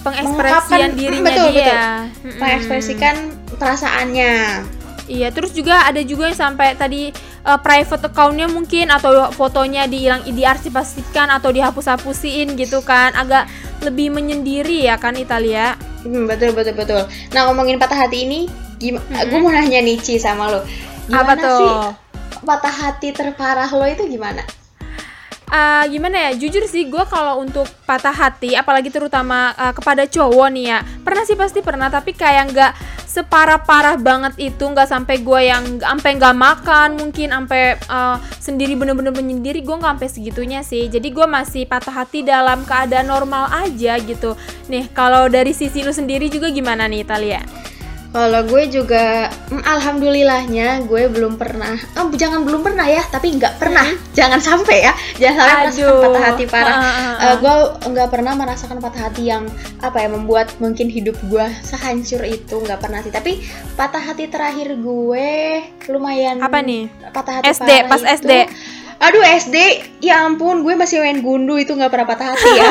pengekspresian 0.03 0.99
dirinya 0.99 1.31
betul, 1.31 1.49
dia 1.55 1.67
betul. 1.67 2.39
Mengekspresikan 2.39 3.17
perasaannya. 3.59 4.35
Iya, 5.13 5.29
terus 5.29 5.53
juga 5.53 5.85
ada 5.85 6.01
juga 6.01 6.33
yang 6.33 6.41
sampai 6.41 6.73
tadi 6.73 7.13
uh, 7.45 7.61
private 7.61 8.09
accountnya 8.09 8.49
mungkin 8.49 8.89
atau 8.89 9.29
fotonya 9.29 9.85
dihilang 9.85 10.25
diarsipasikan 10.25 11.29
atau 11.29 11.53
dihapus-hapusin 11.53 12.57
gitu 12.57 12.81
kan, 12.81 13.13
agak 13.13 13.45
lebih 13.85 14.09
menyendiri 14.09 14.89
ya 14.89 14.97
kan 14.97 15.13
Italia. 15.21 15.77
Hmm, 16.01 16.25
betul 16.25 16.57
betul 16.57 16.73
betul. 16.73 17.05
Nah 17.37 17.45
ngomongin 17.45 17.77
patah 17.77 18.09
hati 18.09 18.25
ini, 18.25 18.49
gimana? 18.81 19.05
Mm-mm. 19.05 19.29
Gue 19.29 19.39
mau 19.45 19.53
nanya 19.53 19.85
nih 19.85 20.01
Ci 20.01 20.17
sama 20.17 20.49
lo. 20.49 20.65
Apa 21.13 21.37
Gimana 21.37 21.43
tuh? 21.45 21.61
sih 21.61 21.73
patah 22.43 22.75
hati 22.75 23.15
terparah 23.15 23.71
lo 23.71 23.87
itu 23.87 24.05
gimana? 24.11 24.43
Ah, 25.53 25.85
gimana 25.85 26.17
ya 26.17 26.31
jujur 26.33 26.65
sih 26.65 26.89
gue 26.89 27.05
kalau 27.13 27.45
untuk 27.45 27.69
patah 27.85 28.15
hati 28.15 28.57
apalagi 28.57 28.89
terutama 28.89 29.53
ah, 29.53 29.77
kepada 29.77 30.09
cowok 30.09 30.49
nih 30.49 30.65
ya 30.73 30.79
pernah 31.05 31.29
sih 31.29 31.37
pasti 31.37 31.61
pernah 31.61 31.93
tapi 31.93 32.17
kayak 32.17 32.57
nggak 32.57 32.73
separah-parah 33.13 34.01
banget 34.01 34.33
itu 34.41 34.65
nggak 34.65 34.89
sampai 34.89 35.21
gue 35.21 35.41
yang 35.45 35.85
sampai 35.85 36.17
nggak 36.17 36.33
makan 36.33 36.89
mungkin 36.97 37.29
sampai 37.29 37.77
ah, 37.93 38.17
sendiri 38.41 38.73
bener-bener 38.73 39.13
menyendiri 39.13 39.61
gue 39.61 39.77
nggak 39.77 40.01
sampai 40.01 40.09
segitunya 40.09 40.65
sih. 40.65 40.89
Jadi 40.89 41.13
gue 41.13 41.27
masih 41.29 41.69
patah 41.69 41.93
hati 41.93 42.25
dalam 42.25 42.65
keadaan 42.65 43.13
normal 43.13 43.53
aja 43.53 44.01
gitu. 44.01 44.33
Nih 44.73 44.89
kalau 44.97 45.29
dari 45.29 45.53
sisi 45.53 45.85
lu 45.85 45.93
sendiri 45.93 46.33
juga 46.33 46.49
gimana 46.49 46.89
nih 46.89 47.05
Italia 47.05 47.45
Kalau 48.13 48.45
gue 48.45 48.63
juga, 48.69 49.33
mm, 49.49 49.65
alhamdulillahnya 49.65 50.85
gue 50.85 51.09
belum 51.09 51.41
pernah. 51.41 51.81
Oh, 51.97 52.13
jangan 52.13 52.45
belum 52.45 52.61
pernah 52.61 52.85
ya, 52.85 53.01
tapi 53.09 53.33
nggak 53.41 53.57
pernah. 53.57 53.89
Jangan 54.13 54.37
sampai 54.37 54.85
ya, 54.85 54.93
jangan 55.17 55.73
sampai 55.73 55.73
merasakan 55.73 55.97
patah 56.05 56.23
hati 56.29 56.45
parah. 56.45 56.77
Ah, 56.77 56.85
ah, 56.85 56.93
ah. 56.93 57.17
Eh, 57.25 57.35
gue 57.41 57.55
nggak 57.89 58.09
pernah 58.13 58.33
merasakan 58.37 58.79
patah 58.85 59.09
hati 59.09 59.33
yang 59.33 59.49
apa 59.81 59.97
ya 59.97 60.09
membuat 60.13 60.53
mungkin 60.61 60.93
hidup 60.93 61.17
gue 61.25 61.47
sehancur 61.65 62.21
itu 62.29 62.61
nggak 62.61 62.85
pernah 62.85 63.01
sih. 63.01 63.09
Tapi 63.09 63.41
patah 63.81 64.05
hati 64.05 64.29
terakhir 64.29 64.77
gue 64.77 65.29
lumayan. 65.89 66.37
apa 66.45 66.61
nih 66.61 66.93
patah 67.17 67.41
hati 67.41 67.49
SD, 67.49 67.71
parah 67.71 67.89
pas 67.89 68.01
itu- 68.05 68.11
SD. 68.21 68.33
Aduh 69.03 69.19
SD, 69.19 69.57
ya 69.99 70.23
ampun, 70.23 70.63
gue 70.63 70.79
masih 70.79 71.03
main 71.03 71.19
gundu 71.27 71.59
itu 71.59 71.75
nggak 71.75 71.91
pernah 71.91 72.07
patah 72.07 72.39
hati 72.39 72.51
ya. 72.55 72.71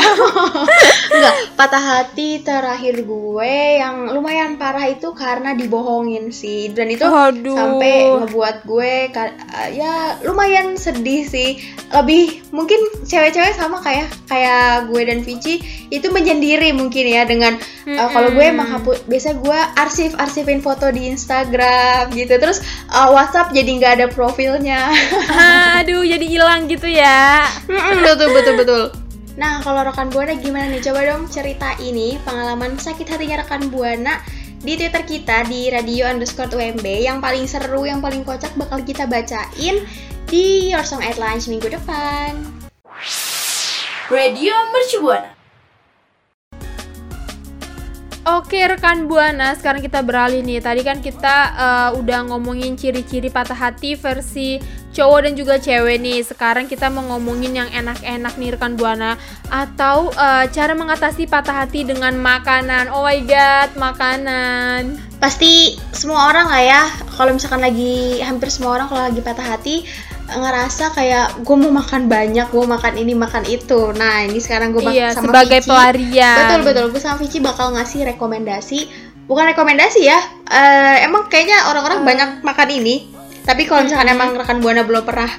Enggak, 1.15 1.35
patah 1.59 1.83
hati 1.83 2.39
terakhir 2.39 3.03
gue 3.03 3.55
yang 3.83 4.15
lumayan 4.15 4.55
parah 4.55 4.87
itu 4.87 5.11
karena 5.11 5.51
dibohongin 5.51 6.31
sih. 6.31 6.71
Dan 6.71 6.87
itu 6.87 7.03
Aduh. 7.03 7.51
sampai 7.51 8.15
ngebuat 8.15 8.63
gue 8.63 9.11
ya 9.75 10.23
lumayan 10.23 10.79
sedih 10.79 11.27
sih. 11.27 11.59
Lebih 11.91 12.47
mungkin 12.55 12.79
cewek-cewek 13.03 13.51
sama 13.59 13.83
kayak 13.83 14.07
kayak 14.31 14.87
gue 14.87 15.01
dan 15.03 15.19
Vici 15.27 15.59
itu 15.91 16.07
menyendiri 16.15 16.71
mungkin 16.71 17.11
ya 17.11 17.27
dengan 17.27 17.59
uh, 17.91 18.09
kalau 18.11 18.31
gue 18.31 18.47
Mm-mm. 18.47 18.59
menghapus 18.63 19.03
biasa 19.03 19.35
gue 19.35 19.59
arsip 19.75 20.11
arsipin 20.15 20.63
foto 20.63 20.87
di 20.95 21.11
Instagram 21.11 22.11
gitu 22.15 22.39
terus 22.39 22.63
uh, 22.87 23.11
WhatsApp 23.11 23.51
jadi 23.51 23.71
nggak 23.83 23.93
ada 23.99 24.07
profilnya. 24.07 24.95
aduh 25.81 26.07
jadi 26.07 26.20
hilang 26.27 26.69
gitu 26.69 26.85
ya 26.89 27.47
Mm-mm, 27.69 28.05
betul 28.05 28.29
betul 28.35 28.55
betul. 28.59 28.83
Nah, 29.39 29.63
kalau 29.63 29.87
rekan 29.87 30.11
Buana 30.11 30.35
gimana 30.35 30.67
nih? 30.69 30.83
Coba 30.83 31.07
dong 31.07 31.25
cerita 31.31 31.73
ini 31.79 32.19
pengalaman 32.27 32.75
sakit 32.75 33.07
hatinya 33.07 33.41
rekan 33.41 33.71
Buana 33.71 34.19
di 34.61 34.77
Twitter 34.77 35.01
kita 35.01 35.47
di 35.49 35.71
radio 35.73 36.05
underscore 36.11 36.51
UMB 36.53 36.85
yang 36.85 37.23
paling 37.23 37.49
seru, 37.49 37.87
yang 37.87 38.03
paling 38.03 38.21
kocak 38.21 38.53
bakal 38.53 38.83
kita 38.83 39.09
bacain 39.09 39.81
di 40.29 40.69
Your 40.69 40.85
Song 40.85 41.01
at 41.01 41.17
Lunch 41.17 41.49
minggu 41.49 41.73
depan. 41.73 42.37
Radio 44.11 44.53
Mercubuana. 44.75 45.40
Oke 48.21 48.61
rekan 48.61 49.09
buana, 49.09 49.57
sekarang 49.57 49.81
kita 49.81 50.05
beralih 50.05 50.45
nih. 50.45 50.61
Tadi 50.61 50.85
kan 50.85 51.01
kita 51.01 51.57
uh, 51.57 51.89
udah 51.97 52.29
ngomongin 52.29 52.77
ciri-ciri 52.77 53.33
patah 53.33 53.57
hati 53.57 53.97
versi 53.97 54.61
cowok 54.93 55.25
dan 55.25 55.33
juga 55.33 55.57
cewek 55.57 55.97
nih. 55.97 56.21
Sekarang 56.21 56.69
kita 56.69 56.93
mau 56.93 57.01
ngomongin 57.01 57.57
yang 57.57 57.69
enak-enak 57.73 58.37
nih 58.37 58.53
rekan 58.53 58.77
buana 58.77 59.17
atau 59.49 60.13
uh, 60.13 60.45
cara 60.53 60.77
mengatasi 60.77 61.25
patah 61.25 61.65
hati 61.65 61.81
dengan 61.81 62.13
makanan. 62.21 62.93
Oh 62.93 63.01
my 63.01 63.25
god, 63.25 63.73
makanan. 63.81 65.01
Pasti 65.17 65.81
semua 65.89 66.29
orang 66.29 66.45
lah 66.45 66.61
ya. 66.61 66.83
Kalau 67.17 67.33
misalkan 67.33 67.65
lagi 67.65 68.21
hampir 68.21 68.53
semua 68.53 68.77
orang 68.77 68.85
kalau 68.85 69.01
lagi 69.01 69.21
patah 69.25 69.49
hati 69.49 69.81
ngerasa 70.31 70.95
kayak 70.95 71.43
gue 71.43 71.57
mau 71.59 71.71
makan 71.71 72.07
banyak, 72.07 72.47
gue 72.47 72.65
makan 72.65 72.93
ini 72.95 73.13
makan 73.13 73.43
itu. 73.47 73.91
Nah 73.95 74.23
ini 74.23 74.39
sekarang 74.39 74.71
gue 74.71 74.81
iya, 74.91 75.11
sama 75.11 75.29
sebagai 75.29 75.59
Vici, 75.59 75.69
pelarian. 75.69 76.37
Betul 76.39 76.59
betul, 76.65 76.85
gue 76.95 77.01
sama 77.01 77.17
Vici 77.19 77.37
bakal 77.43 77.75
ngasih 77.75 78.07
rekomendasi. 78.15 78.79
Bukan 79.27 79.47
rekomendasi 79.55 80.01
ya, 80.03 80.19
uh, 80.51 80.95
emang 81.03 81.31
kayaknya 81.31 81.71
orang-orang 81.71 81.99
uh. 82.03 82.05
banyak 82.07 82.29
makan 82.43 82.69
ini. 82.71 83.07
Tapi 83.41 83.65
kalau 83.65 83.85
misalkan 83.85 84.11
hmm. 84.11 84.15
emang 84.17 84.29
rekan 84.37 84.57
buana 84.61 84.85
belum 84.85 85.03
pernah 85.07 85.29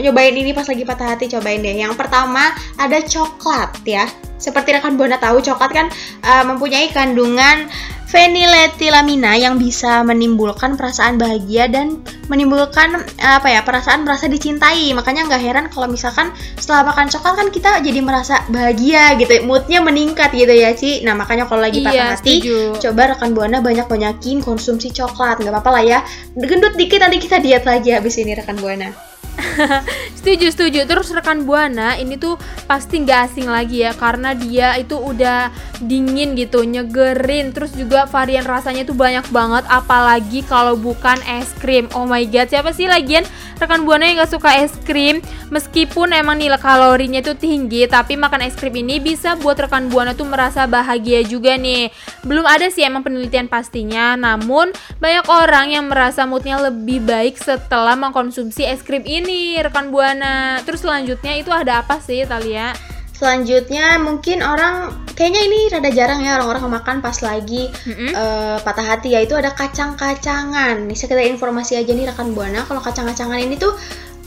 nyobain 0.00 0.32
ini 0.32 0.56
pas 0.56 0.64
lagi 0.64 0.88
patah 0.88 1.16
hati 1.16 1.28
cobain 1.28 1.60
deh. 1.60 1.76
Yang 1.76 1.98
pertama 2.00 2.54
ada 2.80 2.98
coklat 3.04 3.76
ya. 3.84 4.08
Seperti 4.40 4.72
rekan 4.72 4.96
buana 4.96 5.20
tahu 5.20 5.44
coklat 5.44 5.70
kan 5.74 5.86
uh, 6.24 6.44
mempunyai 6.48 6.88
kandungan 6.94 7.68
feniletilamina 8.10 9.38
yang 9.38 9.54
bisa 9.54 10.02
menimbulkan 10.02 10.74
perasaan 10.74 11.14
bahagia 11.14 11.70
dan 11.70 12.02
menimbulkan 12.26 13.06
apa 13.22 13.46
ya 13.46 13.62
perasaan 13.62 14.02
merasa 14.02 14.26
dicintai. 14.26 14.90
Makanya 14.92 15.30
nggak 15.30 15.42
heran 15.42 15.66
kalau 15.70 15.86
misalkan 15.86 16.34
setelah 16.58 16.90
makan 16.90 17.06
coklat 17.06 17.34
kan 17.38 17.48
kita 17.54 17.70
jadi 17.86 18.00
merasa 18.02 18.42
bahagia 18.50 19.14
gitu 19.14 19.46
moodnya 19.46 19.78
meningkat 19.78 20.34
gitu 20.34 20.50
ya 20.50 20.74
Ci. 20.74 21.06
Nah 21.06 21.14
makanya 21.14 21.46
kalau 21.46 21.62
lagi 21.62 21.86
patah 21.86 21.94
iya, 21.94 22.06
hati 22.18 22.42
setuju. 22.42 22.82
coba 22.90 23.14
rekan 23.14 23.30
buana 23.30 23.62
banyak 23.62 23.86
banyakin 23.86 24.42
konsumsi 24.42 24.90
coklat. 24.90 25.38
Nggak 25.38 25.54
apa-apa 25.54 25.70
lah 25.78 25.84
ya. 25.86 25.98
Gendut 26.34 26.74
dikit 26.74 26.98
nanti 26.98 27.22
kita 27.22 27.38
diet 27.38 27.62
lagi 27.62 27.94
habis 27.94 28.18
ini 28.18 28.34
rekan 28.34 28.58
buana 28.58 29.09
setuju 30.18 30.52
setuju. 30.52 30.80
Terus 30.84 31.12
rekan 31.12 31.48
buana 31.48 31.96
ini 31.96 32.16
tuh 32.20 32.36
pasti 32.68 33.02
nggak 33.02 33.20
asing 33.30 33.48
lagi 33.48 33.82
ya 33.84 33.92
karena 33.96 34.36
dia 34.36 34.76
itu 34.76 34.96
udah 34.96 35.50
dingin 35.82 36.36
gitu 36.36 36.62
nyegerin. 36.64 37.52
Terus 37.56 37.72
juga 37.74 38.04
varian 38.06 38.44
rasanya 38.44 38.84
tuh 38.84 38.96
banyak 38.96 39.26
banget 39.32 39.64
apalagi 39.68 40.44
kalau 40.46 40.76
bukan 40.76 41.18
es 41.40 41.50
krim. 41.58 41.88
Oh 41.96 42.04
my 42.04 42.24
god 42.28 42.52
siapa 42.52 42.70
sih 42.74 42.86
lagian 42.90 43.24
rekan 43.60 43.84
buana 43.84 44.08
yang 44.08 44.20
nggak 44.20 44.32
suka 44.32 44.50
es 44.60 44.72
krim? 44.88 45.20
Meskipun 45.50 46.14
emang 46.14 46.38
nilai 46.38 46.56
kalorinya 46.56 47.20
itu 47.20 47.34
tinggi 47.34 47.84
tapi 47.90 48.14
makan 48.14 48.46
es 48.46 48.56
krim 48.56 48.72
ini 48.76 49.02
bisa 49.02 49.36
buat 49.36 49.58
rekan 49.58 49.90
buana 49.92 50.14
tuh 50.16 50.28
merasa 50.28 50.64
bahagia 50.64 51.24
juga 51.26 51.56
nih. 51.56 51.92
Belum 52.24 52.46
ada 52.46 52.68
sih 52.72 52.84
emang 52.86 53.04
penelitian 53.04 53.48
pastinya 53.50 54.14
namun 54.16 54.72
banyak 55.02 55.26
orang 55.26 55.66
yang 55.72 55.84
merasa 55.88 56.24
moodnya 56.24 56.60
lebih 56.60 57.02
baik 57.04 57.36
setelah 57.36 57.96
mengkonsumsi 57.96 58.64
es 58.64 58.80
krim 58.80 59.02
ini 59.04 59.29
nih 59.30 59.62
rekan 59.62 59.94
buana. 59.94 60.58
Terus 60.66 60.82
selanjutnya 60.82 61.38
itu 61.38 61.54
ada 61.54 61.86
apa 61.86 62.02
sih 62.02 62.26
Talia? 62.26 62.74
Selanjutnya 63.14 64.00
mungkin 64.00 64.40
orang 64.40 65.06
kayaknya 65.12 65.42
ini 65.44 65.58
rada 65.68 65.90
jarang 65.92 66.24
ya 66.24 66.40
orang-orang 66.40 66.80
makan 66.80 66.96
pas 67.04 67.20
lagi 67.20 67.68
mm-hmm. 67.68 68.16
uh, 68.16 68.56
patah 68.64 68.96
hati 68.96 69.12
ya 69.12 69.20
itu 69.22 69.36
ada 69.36 69.52
kacang-kacangan. 69.54 70.88
Nih 70.88 70.96
sekedar 70.98 71.22
informasi 71.28 71.78
aja 71.78 71.92
nih 71.92 72.08
rekan 72.10 72.32
buana 72.32 72.64
kalau 72.64 72.80
kacang-kacangan 72.80 73.38
ini 73.38 73.60
tuh 73.60 73.76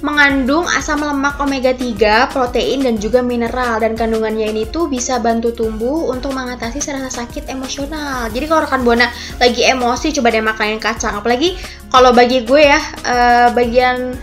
mengandung 0.03 0.67
asam 0.67 0.99
lemak 0.99 1.39
omega 1.39 1.71
3, 1.71 2.27
protein 2.35 2.83
dan 2.83 2.99
juga 2.99 3.23
mineral 3.23 3.79
dan 3.79 3.95
kandungannya 3.95 4.51
ini 4.51 4.67
tuh 4.67 4.91
bisa 4.91 5.17
bantu 5.23 5.55
tumbuh 5.55 6.11
untuk 6.11 6.35
mengatasi 6.35 6.83
rasa 6.91 7.23
sakit 7.23 7.47
emosional. 7.47 8.27
Jadi 8.29 8.45
kalau 8.45 8.67
rekan 8.67 8.83
buana 8.83 9.07
lagi 9.39 9.63
emosi 9.63 10.11
coba 10.19 10.27
deh 10.29 10.43
makanin 10.43 10.77
kacang. 10.77 11.17
Apalagi 11.17 11.55
kalau 11.87 12.11
bagi 12.11 12.43
gue 12.43 12.61
ya 12.61 12.77
uh, 13.07 13.47
bagian 13.55 14.13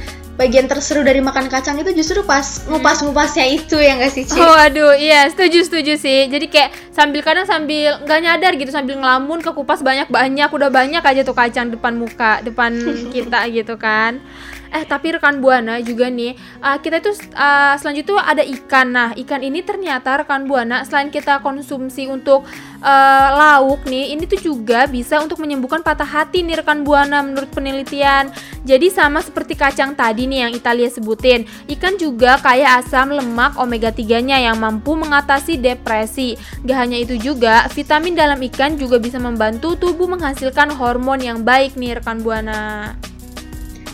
bagian 0.40 0.64
terseru 0.64 1.04
dari 1.04 1.20
makan 1.20 1.52
kacang 1.52 1.76
itu 1.76 1.92
justru 1.92 2.24
pas 2.24 2.64
ngupas-ngupasnya 2.64 3.44
itu 3.60 3.76
ya 3.76 4.00
nggak 4.00 4.12
sih 4.16 4.24
Ci? 4.24 4.40
Oh 4.40 4.56
aduh 4.56 4.96
iya 4.96 5.28
setuju 5.28 5.60
setuju 5.68 6.00
sih. 6.00 6.32
Jadi 6.32 6.48
kayak 6.48 6.72
sambil 6.96 7.20
kadang 7.20 7.44
sambil 7.44 8.00
nggak 8.08 8.20
nyadar 8.24 8.52
gitu 8.56 8.72
sambil 8.72 8.96
ngelamun 8.96 9.44
ke 9.44 9.52
kupas 9.52 9.84
banyak-banyak 9.84 10.48
udah 10.48 10.72
banyak 10.72 11.04
aja 11.04 11.20
tuh 11.20 11.36
kacang 11.36 11.68
depan 11.68 12.00
muka 12.00 12.40
depan 12.40 12.72
kita 13.14 13.44
gitu 13.52 13.76
kan 13.76 14.24
Eh 14.70 14.86
tapi 14.86 15.18
rekan 15.18 15.42
buana 15.42 15.82
juga 15.82 16.06
nih 16.06 16.38
uh, 16.62 16.78
kita 16.78 17.02
itu 17.02 17.10
uh, 17.34 17.74
selanjutnya 17.74 18.22
ada 18.22 18.42
ikan. 18.46 18.86
Nah 18.90 19.08
ikan 19.18 19.42
ini 19.42 19.66
ternyata 19.66 20.22
rekan 20.22 20.46
buana 20.46 20.86
selain 20.86 21.10
kita 21.10 21.42
konsumsi 21.42 22.06
untuk 22.06 22.46
uh, 22.80 23.28
lauk 23.36 23.84
nih, 23.86 24.16
ini 24.16 24.24
tuh 24.26 24.40
juga 24.40 24.88
bisa 24.88 25.20
untuk 25.20 25.40
menyembuhkan 25.40 25.84
patah 25.84 26.06
hati 26.06 26.42
nih 26.44 26.60
rekan 26.60 26.82
buana 26.82 27.20
menurut 27.24 27.48
penelitian. 27.52 28.32
Jadi 28.64 28.92
sama 28.92 29.24
seperti 29.24 29.56
kacang 29.56 29.96
tadi 29.96 30.28
nih 30.28 30.48
yang 30.48 30.52
Italia 30.52 30.88
sebutin, 30.88 31.48
ikan 31.76 31.96
juga 31.96 32.36
kaya 32.40 32.76
asam 32.80 33.10
lemak 33.10 33.56
omega 33.56 33.88
3-nya 33.88 34.36
yang 34.36 34.60
mampu 34.60 34.96
mengatasi 34.96 35.56
depresi. 35.56 36.36
Gak 36.64 36.76
hanya 36.76 36.98
itu 37.00 37.16
juga, 37.16 37.64
vitamin 37.72 38.12
dalam 38.12 38.36
ikan 38.52 38.76
juga 38.76 39.00
bisa 39.00 39.16
membantu 39.16 39.76
tubuh 39.80 40.06
menghasilkan 40.06 40.76
hormon 40.76 41.24
yang 41.24 41.38
baik 41.40 41.76
nih 41.76 41.96
rekan 42.00 42.20
buana. 42.20 42.94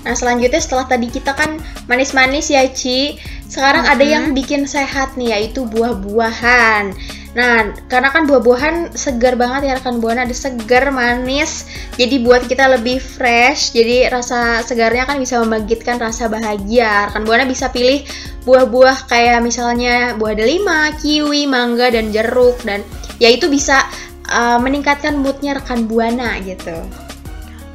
Nah 0.07 0.15
selanjutnya 0.15 0.63
setelah 0.63 0.87
tadi 0.87 1.11
kita 1.11 1.35
kan 1.35 1.59
manis-manis 1.91 2.55
ya 2.55 2.63
Ci. 2.71 3.19
Sekarang 3.51 3.83
mm 3.83 3.91
-hmm. 3.91 3.99
ada 3.99 4.05
yang 4.07 4.25
bikin 4.31 4.63
sehat 4.71 5.19
nih 5.19 5.35
yaitu 5.35 5.67
buah-buahan. 5.67 6.95
Nah 7.35 7.75
karena 7.91 8.15
kan 8.15 8.31
buah-buahan 8.31 8.95
segar 8.95 9.35
banget 9.35 9.67
ya 9.67 9.73
rekan 9.83 9.99
buana. 9.99 10.23
Ada 10.23 10.37
segar, 10.39 10.95
manis. 10.95 11.67
Jadi 11.99 12.23
buat 12.23 12.47
kita 12.47 12.71
lebih 12.79 13.03
fresh 13.03 13.75
Jadi 13.75 14.07
rasa 14.07 14.63
segarnya 14.63 15.11
kan 15.11 15.19
bisa 15.19 15.43
membangkitkan 15.43 15.99
rasa 15.99 16.31
bahagia. 16.31 17.11
Rekan 17.11 17.27
buana 17.27 17.43
bisa 17.43 17.75
pilih 17.75 18.07
buah-buah 18.47 19.11
kayak 19.11 19.43
misalnya 19.43 20.15
buah 20.15 20.39
delima, 20.39 20.95
kiwi, 21.03 21.51
mangga, 21.51 21.91
dan 21.91 22.15
jeruk. 22.15 22.63
Dan 22.63 22.87
ya 23.19 23.27
itu 23.27 23.51
bisa 23.51 23.83
uh, 24.31 24.59
meningkatkan 24.63 25.19
moodnya 25.19 25.59
rekan 25.59 25.91
buana 25.91 26.39
gitu 26.43 27.06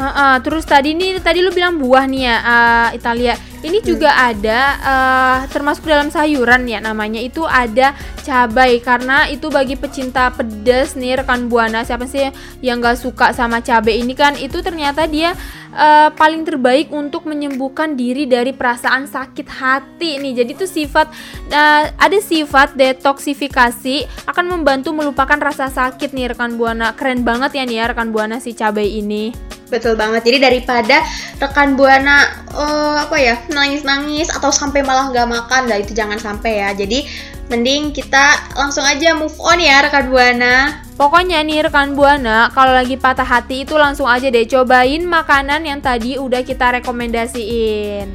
Uh, 0.02 0.10
uh, 0.10 0.36
terus 0.42 0.66
tadi 0.66 0.98
nih 0.98 1.22
tadi 1.22 1.46
lu 1.46 1.54
bilang 1.54 1.78
buah 1.78 2.10
nih 2.10 2.22
ya 2.26 2.38
uh, 2.42 2.90
Italia. 2.98 3.38
Ini 3.62 3.78
hmm. 3.78 3.86
juga 3.86 4.10
ada 4.10 4.60
uh, 4.82 5.40
termasuk 5.46 5.86
dalam 5.86 6.10
sayuran 6.10 6.66
ya 6.66 6.82
namanya 6.82 7.22
itu 7.22 7.46
ada 7.46 7.94
cabai 8.26 8.82
karena 8.82 9.30
itu 9.30 9.54
bagi 9.54 9.78
pecinta 9.78 10.34
pedas 10.34 10.98
nih 10.98 11.22
rekan 11.22 11.46
buana 11.46 11.86
siapa 11.86 12.10
sih 12.10 12.34
yang 12.66 12.82
gak 12.82 12.98
suka 12.98 13.30
sama 13.38 13.62
cabai 13.62 14.02
ini 14.02 14.18
kan 14.18 14.34
itu 14.42 14.66
ternyata 14.66 15.06
dia 15.06 15.38
uh, 15.78 16.10
paling 16.18 16.42
terbaik 16.50 16.90
untuk 16.90 17.30
menyembuhkan 17.30 17.94
diri 17.94 18.26
dari 18.26 18.58
perasaan 18.58 19.06
sakit 19.06 19.46
hati 19.46 20.18
nih. 20.18 20.42
Jadi 20.42 20.52
itu 20.58 20.66
sifat 20.66 21.14
uh, 21.54 21.94
ada 22.02 22.18
sifat 22.18 22.74
detoksifikasi 22.74 24.26
akan 24.26 24.46
membantu 24.50 24.90
melupakan 24.98 25.38
rasa 25.38 25.70
sakit 25.70 26.18
nih 26.18 26.34
rekan 26.34 26.58
buana. 26.58 26.98
Keren 26.98 27.22
banget 27.22 27.62
ya 27.62 27.70
nih 27.70 27.78
ya 27.78 27.86
rekan 27.94 28.10
buana 28.10 28.42
si 28.42 28.58
cabai 28.58 28.90
ini. 28.98 29.51
Betul 29.72 29.96
banget. 29.96 30.28
Jadi 30.28 30.38
daripada 30.44 31.00
rekan 31.40 31.80
buana 31.80 32.28
uh, 32.52 33.08
apa 33.08 33.16
ya 33.16 33.40
nangis-nangis 33.48 34.28
atau 34.28 34.52
sampai 34.52 34.84
malah 34.84 35.08
nggak 35.16 35.32
makan, 35.32 35.72
lah 35.72 35.80
itu 35.80 35.96
jangan 35.96 36.20
sampai 36.20 36.60
ya. 36.60 36.76
Jadi 36.76 37.08
mending 37.48 37.96
kita 37.96 38.52
langsung 38.60 38.84
aja 38.84 39.16
move 39.16 39.36
on 39.40 39.64
ya 39.64 39.80
rekan 39.88 40.12
buana. 40.12 40.84
Pokoknya 41.00 41.40
nih 41.42 41.72
rekan 41.72 41.96
buana, 41.96 42.52
kalau 42.52 42.76
lagi 42.76 43.00
patah 43.00 43.26
hati 43.26 43.64
itu 43.64 43.80
langsung 43.80 44.06
aja 44.06 44.28
deh 44.28 44.44
cobain 44.44 45.02
makanan 45.08 45.64
yang 45.64 45.80
tadi 45.80 46.20
udah 46.20 46.44
kita 46.44 46.84
rekomendasiin. 46.84 48.12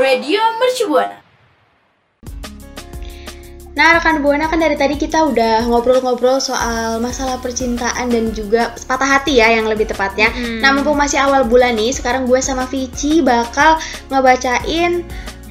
Radio 0.00 0.42
Mercu 0.58 0.90
Buana. 0.90 1.23
Nah, 3.74 3.98
rekan 3.98 4.22
Buana 4.22 4.46
kan 4.46 4.62
dari 4.62 4.78
tadi 4.78 4.94
kita 4.94 5.26
udah 5.34 5.66
ngobrol-ngobrol 5.66 6.38
soal 6.38 7.02
masalah 7.02 7.42
percintaan 7.42 8.06
dan 8.06 8.30
juga 8.30 8.70
patah 8.86 9.18
hati 9.18 9.42
ya 9.42 9.50
yang 9.50 9.66
lebih 9.66 9.90
tepatnya. 9.90 10.30
Hmm. 10.30 10.62
Nah, 10.62 10.70
mumpung 10.78 10.94
masih 10.94 11.18
awal 11.18 11.42
bulan 11.42 11.74
nih, 11.74 11.90
sekarang 11.90 12.30
gue 12.30 12.38
sama 12.38 12.70
Vici 12.70 13.18
bakal 13.18 13.82
ngebacain 14.14 15.02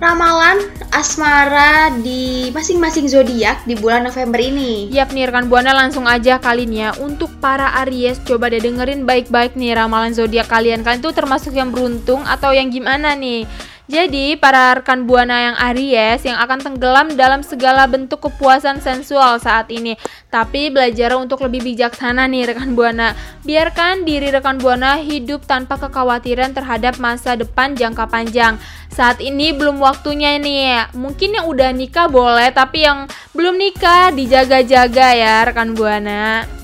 ramalan 0.03 0.59
asmara 0.91 1.87
di 2.03 2.51
masing-masing 2.51 3.07
zodiak 3.07 3.63
di 3.63 3.75
bulan 3.75 4.03
November 4.03 4.39
ini. 4.39 4.91
Yap 4.91 5.15
nih 5.15 5.31
rekan 5.31 5.47
Buana 5.47 5.71
langsung 5.71 6.07
aja 6.07 6.43
kalian 6.43 6.71
ya 6.71 6.89
untuk 6.99 7.31
para 7.39 7.71
Aries 7.83 8.19
coba 8.27 8.51
deh 8.51 8.59
dengerin 8.59 9.07
baik-baik 9.07 9.55
nih 9.55 9.75
ramalan 9.75 10.11
zodiak 10.11 10.51
kalian. 10.51 10.83
Kalian 10.83 11.03
tuh 11.03 11.15
termasuk 11.15 11.55
yang 11.55 11.71
beruntung 11.71 12.23
atau 12.27 12.51
yang 12.51 12.67
gimana 12.67 13.15
nih? 13.15 13.47
Jadi, 13.83 14.39
para 14.39 14.79
rekan 14.79 15.03
Buana 15.03 15.51
yang 15.51 15.57
Aries 15.59 16.23
yang 16.23 16.39
akan 16.39 16.59
tenggelam 16.63 17.19
dalam 17.19 17.43
segala 17.43 17.83
bentuk 17.83 18.23
kepuasan 18.23 18.79
sensual 18.79 19.43
saat 19.43 19.67
ini. 19.75 19.99
Tapi 20.31 20.71
belajar 20.71 21.11
untuk 21.19 21.43
lebih 21.43 21.67
bijaksana 21.67 22.23
nih 22.31 22.55
rekan 22.55 22.79
Buana. 22.79 23.11
Biarkan 23.43 24.07
diri 24.07 24.31
rekan 24.31 24.55
Buana 24.55 25.03
hidup 25.03 25.43
tanpa 25.43 25.75
kekhawatiran 25.75 26.55
terhadap 26.55 26.95
masa 26.95 27.35
depan 27.35 27.75
jangka 27.75 28.07
panjang. 28.07 28.55
Saat 28.87 29.19
ini 29.19 29.51
belum 29.51 29.83
waktunya 29.83 30.39
nih. 30.39 30.95
Mungkin 30.95 31.35
yang 31.35 31.51
udah 31.51 31.75
nikah 31.75 32.07
boleh, 32.07 32.55
tapi 32.55 32.87
yang 32.87 33.11
belum 33.35 33.59
nikah 33.59 34.15
dijaga-jaga 34.15 35.07
ya 35.11 35.43
rekan 35.43 35.75
Buana. 35.75 36.62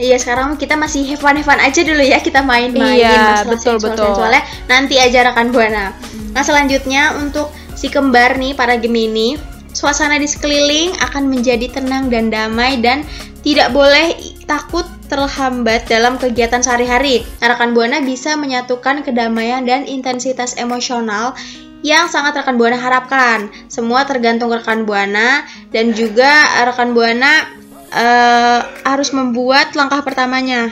Iya 0.00 0.16
sekarang 0.16 0.56
kita 0.56 0.80
masih 0.80 1.04
have 1.12 1.20
fun, 1.20 1.36
have 1.36 1.44
fun 1.44 1.60
aja 1.60 1.84
dulu 1.84 2.00
ya 2.00 2.24
kita 2.24 2.40
main-main 2.40 3.04
Iya, 3.04 3.12
masalah 3.12 3.44
betul, 3.52 3.76
sensual- 3.76 3.92
betul. 3.92 4.04
sensualnya 4.08 4.42
nanti 4.64 4.96
aja 4.96 5.18
rekan 5.28 5.52
buana. 5.52 5.92
Nah 6.32 6.40
selanjutnya 6.40 7.20
untuk 7.20 7.52
si 7.76 7.92
kembar 7.92 8.40
nih 8.40 8.56
para 8.56 8.80
Gemini, 8.80 9.36
suasana 9.76 10.16
di 10.16 10.24
sekeliling 10.24 10.96
akan 11.04 11.28
menjadi 11.28 11.68
tenang 11.68 12.08
dan 12.08 12.32
damai 12.32 12.80
dan 12.80 13.04
tidak 13.44 13.76
boleh 13.76 14.16
takut 14.48 14.88
terhambat 15.12 15.84
dalam 15.88 16.16
kegiatan 16.16 16.60
sehari-hari. 16.60 17.24
Nah, 17.40 17.52
rekan 17.56 17.72
buana 17.72 18.00
bisa 18.00 18.36
menyatukan 18.40 19.04
kedamaian 19.04 19.64
dan 19.64 19.84
intensitas 19.84 20.56
emosional 20.56 21.32
yang 21.80 22.08
sangat 22.08 22.36
rekan 22.40 22.60
buana 22.60 22.76
harapkan. 22.76 23.48
Semua 23.72 24.04
tergantung 24.04 24.52
rekan 24.52 24.84
buana 24.84 25.44
dan 25.72 25.96
juga 25.96 26.28
rekan 26.68 26.92
buana 26.92 27.48
eh, 27.90 28.60
harus 28.86 29.10
membuat 29.10 29.74
langkah 29.74 30.02
pertamanya. 30.02 30.70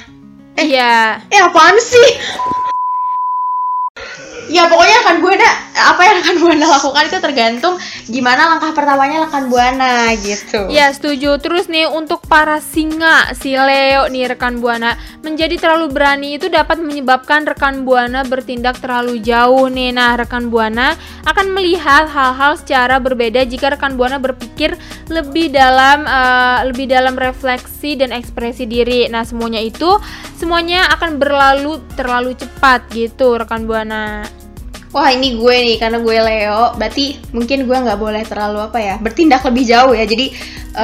Iya. 0.59 1.23
Eh 1.31 1.41
apaan 1.43 1.79
sih? 1.79 2.09
Ya 4.49 4.65
pokoknya 4.67 4.97
apa 5.05 5.09
yang 5.13 5.23
rekan 5.23 5.58
buana 6.49 6.81
lakukan 6.81 7.05
itu 7.13 7.19
tergantung 7.21 7.75
gimana 8.09 8.57
langkah 8.57 8.73
pertamanya 8.73 9.29
rekan 9.29 9.53
buana 9.53 10.17
gitu. 10.17 10.73
Ya 10.73 10.89
setuju. 10.89 11.37
Terus 11.37 11.69
nih 11.69 11.85
untuk 11.93 12.25
para 12.25 12.57
singa 12.65 13.37
Si 13.37 13.53
Leo 13.53 14.09
nih 14.09 14.33
rekan 14.33 14.65
Buana 14.65 14.97
Menjadi 15.21 15.61
terlalu 15.61 15.93
berani 15.93 16.41
itu 16.41 16.49
dapat 16.49 16.81
menyebabkan 16.81 17.45
rekan 17.45 17.85
Buana 17.85 18.25
bertindak 18.25 18.81
terlalu 18.81 19.21
jauh 19.21 19.69
nih. 19.69 19.93
Nah 19.93 20.17
rekan 20.17 20.49
Buana 20.49 20.97
akan 21.29 21.53
melihat 21.53 22.09
hal-hal 22.09 22.57
secara 22.57 22.97
berbeda 22.97 23.45
Jika 23.45 23.77
rekan 23.77 24.01
Buana 24.01 24.17
berpikir 24.17 24.73
lebih 25.13 25.53
dalam 25.53 26.09
eh, 26.09 26.59
Lebih 26.73 26.89
dalam 26.89 27.21
refleksi 27.21 28.01
dan 28.01 28.17
ekspresi 28.17 28.65
diri. 28.65 29.05
Nah 29.13 29.29
semuanya 29.29 29.61
itu 29.61 30.01
Semuanya 30.41 30.89
akan 30.97 31.21
berlalu 31.21 31.85
terlalu 31.93 32.33
cepat 32.33 32.89
gitu 32.97 33.37
rekan 33.37 33.69
Buana 33.69 34.25
Wah 34.89 35.09
ini 35.11 35.37
gue 35.37 35.57
nih 35.65 35.77
karena 35.77 36.01
gue 36.01 36.17
Leo, 36.17 36.73
berarti 36.75 37.05
mungkin 37.31 37.65
gue 37.65 37.77
nggak 37.77 37.97
boleh 37.97 38.25
terlalu 38.25 38.59
apa 38.63 38.79
ya 38.79 38.95
bertindak 38.97 39.45
lebih 39.45 39.65
jauh 39.65 39.93
ya. 39.93 40.05
Jadi 40.05 40.33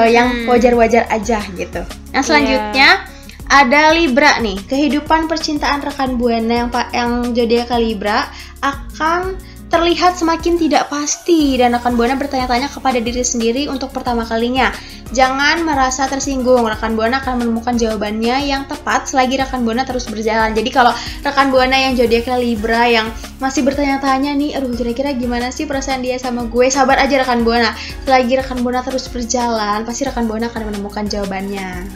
yang 0.07 0.45
Hmm. 0.45 0.51
wajar-wajar 0.51 1.09
aja 1.09 1.41
gitu. 1.51 1.81
Nah 2.11 2.21
selanjutnya 2.21 3.07
ada 3.45 3.93
Libra 3.93 4.37
nih. 4.39 4.61
Kehidupan 4.65 5.25
percintaan 5.25 5.81
rekan 5.81 6.17
buana 6.17 6.65
yang 6.65 6.71
pa- 6.71 6.91
yang 6.91 7.31
zodiak 7.31 7.73
Libra 7.75 8.29
akan 8.61 9.37
terlihat 9.75 10.15
semakin 10.15 10.55
tidak 10.55 10.87
pasti 10.87 11.59
dan 11.59 11.75
rekan 11.75 11.99
buana 11.99 12.15
bertanya-tanya 12.15 12.71
kepada 12.71 13.03
diri 13.03 13.27
sendiri 13.27 13.67
untuk 13.67 13.91
pertama 13.91 14.23
kalinya. 14.23 14.71
Jangan 15.11 15.67
merasa 15.67 16.07
tersinggung. 16.07 16.63
Rekan 16.63 16.95
buana 16.95 17.19
akan 17.19 17.43
menemukan 17.43 17.75
jawabannya 17.75 18.47
yang 18.47 18.71
tepat 18.71 19.11
selagi 19.11 19.35
rekan 19.35 19.67
buana 19.67 19.83
terus 19.83 20.07
berjalan. 20.07 20.55
Jadi 20.55 20.71
kalau 20.71 20.95
rekan 21.27 21.51
buana 21.51 21.75
yang 21.75 21.99
zodiaknya 21.99 22.39
Libra 22.39 22.87
yang 22.87 23.11
masih 23.43 23.67
bertanya-tanya 23.67 24.39
nih, 24.39 24.55
aduh 24.55 24.71
kira-kira 24.79 25.11
gimana 25.11 25.51
sih 25.51 25.67
perasaan 25.67 26.07
dia 26.07 26.23
sama 26.23 26.47
gue? 26.47 26.71
Sabar 26.71 27.03
aja 27.03 27.27
rekan 27.27 27.43
buana. 27.43 27.75
Selagi 28.07 28.39
rekan 28.39 28.63
buana 28.63 28.79
terus 28.87 29.11
berjalan, 29.11 29.83
pasti 29.83 30.07
rekan 30.07 30.31
buana 30.31 30.55
akan 30.55 30.71
menemukan 30.71 31.03
jawabannya. 31.11 31.91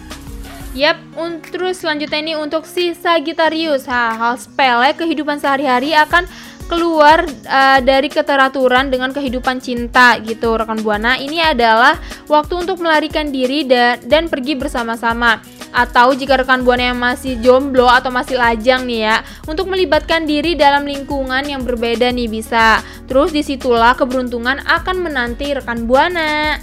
Yap, 0.75 0.99
terus 1.55 1.79
selanjutnya 1.87 2.19
ini 2.27 2.35
untuk 2.35 2.67
si 2.67 2.91
Sagittarius. 2.91 3.87
Ha, 3.87 4.19
hal 4.19 4.35
sepele 4.35 4.95
kehidupan 4.99 5.39
sehari-hari 5.39 5.95
akan 5.95 6.27
keluar 6.69 7.25
uh, 7.49 7.81
dari 7.81 8.13
keteraturan 8.13 8.93
dengan 8.93 9.11
kehidupan 9.11 9.59
cinta 9.59 10.21
gitu 10.21 10.55
rekan 10.55 10.85
buana. 10.85 11.17
Ini 11.17 11.57
adalah 11.57 11.97
waktu 12.29 12.55
untuk 12.69 12.85
melarikan 12.85 13.33
diri 13.33 13.65
dan 13.65 13.99
dan 14.05 14.29
pergi 14.29 14.55
bersama-sama. 14.55 15.41
Atau 15.69 16.17
jika 16.17 16.41
rekan 16.41 16.65
buana 16.65 16.93
yang 16.93 17.01
masih 17.01 17.41
jomblo 17.45 17.89
atau 17.89 18.09
masih 18.09 18.41
lajang 18.41 18.89
nih 18.89 19.05
ya, 19.05 19.17
untuk 19.45 19.69
melibatkan 19.69 20.25
diri 20.25 20.57
dalam 20.57 20.89
lingkungan 20.89 21.45
yang 21.45 21.61
berbeda 21.61 22.09
nih 22.09 22.29
bisa. 22.29 22.81
Terus 23.05 23.37
di 23.37 23.45
situlah 23.45 23.93
keberuntungan 23.93 24.65
akan 24.65 24.97
menanti 25.05 25.53
rekan 25.53 25.85
buana. 25.85 26.57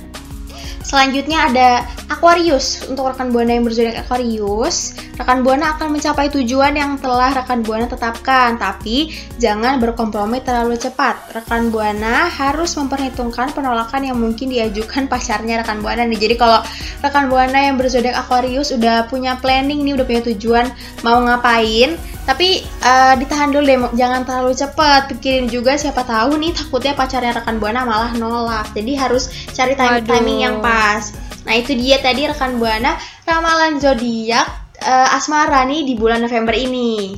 Selanjutnya 0.86 1.50
ada 1.50 1.70
Aquarius. 2.14 2.86
Untuk 2.86 3.10
rekan 3.10 3.34
Buana 3.34 3.58
yang 3.58 3.66
berzodiak 3.66 4.06
Aquarius, 4.06 4.94
rekan 5.18 5.42
Buana 5.42 5.74
akan 5.74 5.98
mencapai 5.98 6.30
tujuan 6.30 6.78
yang 6.78 7.02
telah 7.02 7.34
rekan 7.34 7.66
Buana 7.66 7.90
tetapkan, 7.90 8.62
tapi 8.62 9.10
jangan 9.42 9.82
berkompromi 9.82 10.46
terlalu 10.46 10.78
cepat. 10.78 11.34
Rekan 11.34 11.74
Buana 11.74 12.30
harus 12.30 12.78
memperhitungkan 12.78 13.58
penolakan 13.58 14.14
yang 14.14 14.18
mungkin 14.22 14.54
diajukan 14.54 15.08
pacarnya 15.12 15.66
rekan 15.66 15.82
Buana 15.82 16.06
nih. 16.06 16.22
Jadi 16.22 16.36
kalau 16.38 16.62
rekan 17.04 17.28
Buana 17.32 17.60
yang 17.60 17.76
berzodiak 17.76 18.16
Aquarius 18.16 18.72
udah 18.76 19.08
punya 19.10 19.40
planning 19.40 19.82
nih, 19.82 19.96
udah 19.96 20.06
punya 20.06 20.22
tujuan 20.32 20.70
mau 21.02 21.20
ngapain, 21.24 21.98
tapi 22.26 22.66
eh, 22.66 23.14
ditahan 23.22 23.54
dulu 23.54 23.64
deh, 23.64 23.80
jangan 23.94 24.26
terlalu 24.26 24.54
cepat. 24.58 25.14
Pikirin 25.14 25.46
juga 25.48 25.78
siapa 25.78 26.02
tahu 26.02 26.42
nih 26.42 26.52
takutnya 26.58 26.98
pacarnya 26.98 27.38
rekan 27.38 27.62
Buana 27.62 27.86
malah 27.86 28.12
nolak. 28.18 28.74
Jadi 28.74 28.98
harus 28.98 29.30
cari 29.54 29.78
timing, 29.78 30.06
timing 30.10 30.40
yang 30.42 30.56
pas. 30.60 31.14
Nah, 31.46 31.54
itu 31.54 31.78
dia 31.78 32.02
tadi 32.02 32.26
rekan 32.26 32.58
Buana 32.58 32.98
ramalan 33.24 33.78
zodiak 33.78 34.48
eh, 34.82 35.16
asmara 35.16 35.64
nih 35.70 35.86
di 35.86 35.94
bulan 35.94 36.26
November 36.26 36.58
ini. 36.58 37.14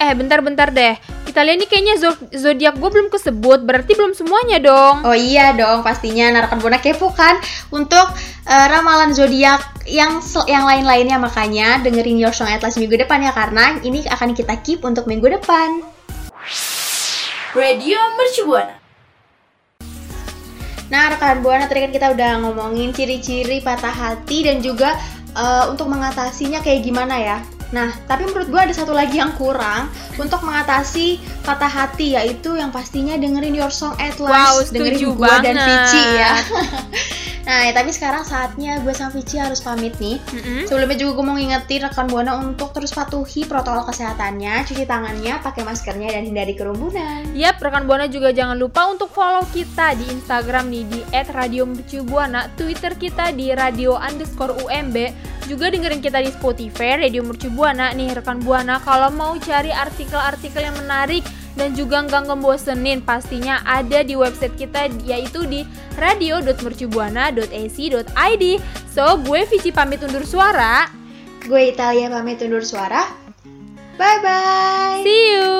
Eh, 0.00 0.16
bentar-bentar 0.16 0.72
deh. 0.72 0.96
Kita 1.28 1.44
lihat 1.44 1.60
nih 1.60 1.68
kayaknya 1.68 1.94
zo- 2.00 2.24
zodiak 2.32 2.80
gue 2.80 2.88
belum 2.88 3.12
kesebut, 3.12 3.68
berarti 3.68 3.92
belum 3.92 4.16
semuanya 4.16 4.56
dong. 4.56 5.04
Oh 5.04 5.12
iya 5.12 5.52
dong, 5.52 5.84
pastinya 5.84 6.40
rekan 6.40 6.56
Buana 6.56 6.80
kepo 6.80 7.12
kan 7.12 7.36
untuk 7.68 8.08
eh, 8.48 8.66
ramalan 8.72 9.12
zodiak 9.12 9.60
yang 9.84 10.24
sel- 10.24 10.48
yang 10.48 10.64
lain-lainnya 10.64 11.20
makanya 11.20 11.84
dengerin 11.84 12.16
Your 12.16 12.32
Song 12.32 12.48
Atlas 12.48 12.80
minggu 12.80 12.96
depan 12.96 13.20
ya 13.20 13.36
karena 13.36 13.76
ini 13.84 14.00
akan 14.08 14.32
kita 14.32 14.56
keep 14.64 14.80
untuk 14.88 15.04
minggu 15.04 15.36
depan. 15.36 15.84
Radio 17.52 18.00
Mercubuana. 18.16 18.80
Nah, 20.88 21.12
rekan 21.12 21.44
Buana 21.44 21.68
tadi 21.68 21.84
kan 21.84 21.92
kita 21.92 22.08
udah 22.16 22.40
ngomongin 22.40 22.96
ciri-ciri 22.96 23.60
patah 23.60 23.92
hati 23.92 24.48
dan 24.48 24.64
juga 24.64 24.96
eh, 25.36 25.64
untuk 25.68 25.92
mengatasinya 25.92 26.64
kayak 26.64 26.88
gimana 26.88 27.20
ya. 27.20 27.38
Nah, 27.70 27.94
tapi 28.10 28.26
menurut 28.26 28.50
gue 28.50 28.60
ada 28.60 28.74
satu 28.74 28.90
lagi 28.90 29.22
yang 29.22 29.30
kurang 29.38 29.90
untuk 30.18 30.42
mengatasi 30.42 31.22
patah 31.46 31.70
hati 31.70 32.18
yaitu 32.18 32.58
yang 32.58 32.74
pastinya 32.74 33.14
dengerin 33.14 33.54
Your 33.54 33.70
Song 33.70 33.94
at 34.02 34.18
Wow, 34.18 34.30
Last, 34.58 34.74
setuju 34.74 35.14
dengerin 35.14 35.18
gue 35.18 35.34
dan. 35.46 35.56
Vici 35.62 36.02
ya. 36.18 36.32
nah, 37.44 37.68
ya, 37.68 37.72
tapi 37.72 37.90
sekarang 37.92 38.22
saatnya 38.26 38.80
gue 38.82 38.92
sama 38.92 39.14
Vici 39.14 39.36
harus 39.40 39.60
pamit 39.60 39.94
nih. 39.98 40.18
Mm-mm. 40.32 40.68
Sebelumnya 40.68 40.98
juga 40.98 41.12
gue 41.20 41.24
mau 41.26 41.36
ngingetin 41.36 41.86
rekan 41.86 42.06
Buana 42.06 42.38
untuk 42.40 42.70
terus 42.76 42.92
patuhi 42.94 43.44
protokol 43.48 43.88
kesehatannya, 43.90 44.64
cuci 44.66 44.84
tangannya, 44.84 45.40
pakai 45.40 45.62
maskernya 45.64 46.14
dan 46.14 46.22
hindari 46.26 46.54
kerumunan. 46.54 47.24
Yap, 47.32 47.60
rekan 47.60 47.84
Buana 47.88 48.06
juga 48.06 48.30
jangan 48.30 48.56
lupa 48.56 48.86
untuk 48.90 49.10
follow 49.10 49.44
kita 49.50 49.96
di 49.96 50.06
Instagram 50.10 50.70
nih 50.70 50.84
di 50.86 51.00
@radiomercubuana, 51.10 52.52
Twitter 52.54 52.94
kita 52.94 53.32
di 53.34 53.50
radio 53.52 53.98
underscore 53.98 54.54
UMB, 54.62 54.96
juga 55.50 55.66
dengerin 55.66 55.98
kita 55.98 56.22
di 56.22 56.30
Spotify 56.30 56.94
Radio 57.02 57.26
Mercubuana 57.26 57.90
nih 57.90 58.14
rekan 58.22 58.38
Buana. 58.38 58.78
Kalau 58.78 59.10
mau 59.10 59.34
cari 59.42 59.74
artikel-artikel 59.74 60.62
yang 60.62 60.78
menarik 60.78 61.26
dan 61.58 61.74
juga 61.74 62.06
nggak 62.06 62.30
ngebosenin, 62.30 63.02
pastinya 63.02 63.58
ada 63.66 64.06
di 64.06 64.14
website 64.14 64.54
kita 64.54 64.86
yaitu 65.06 65.46
di 65.46 65.66
radio.mercubuana.ac.id. 65.98 68.44
So, 68.90 69.16
gue 69.22 69.46
Vici 69.50 69.72
pamit 69.74 70.02
undur 70.02 70.26
suara. 70.26 70.88
Gue 71.46 71.70
Italia 71.72 72.10
pamit 72.12 72.42
undur 72.44 72.62
suara. 72.62 73.30
Bye 74.00 74.18
bye. 74.24 75.04
See 75.04 75.36
you. 75.36 75.52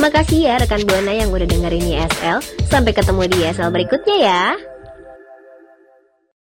Makasih 0.00 0.48
ya 0.48 0.56
rekan 0.56 0.88
Buana 0.88 1.12
yang 1.12 1.28
udah 1.28 1.44
dengerin 1.44 1.84
ISL. 1.84 2.40
Sampai 2.72 2.96
ketemu 2.96 3.28
di 3.28 3.44
ISL 3.44 3.68
berikutnya 3.68 4.16
ya. 4.16 4.69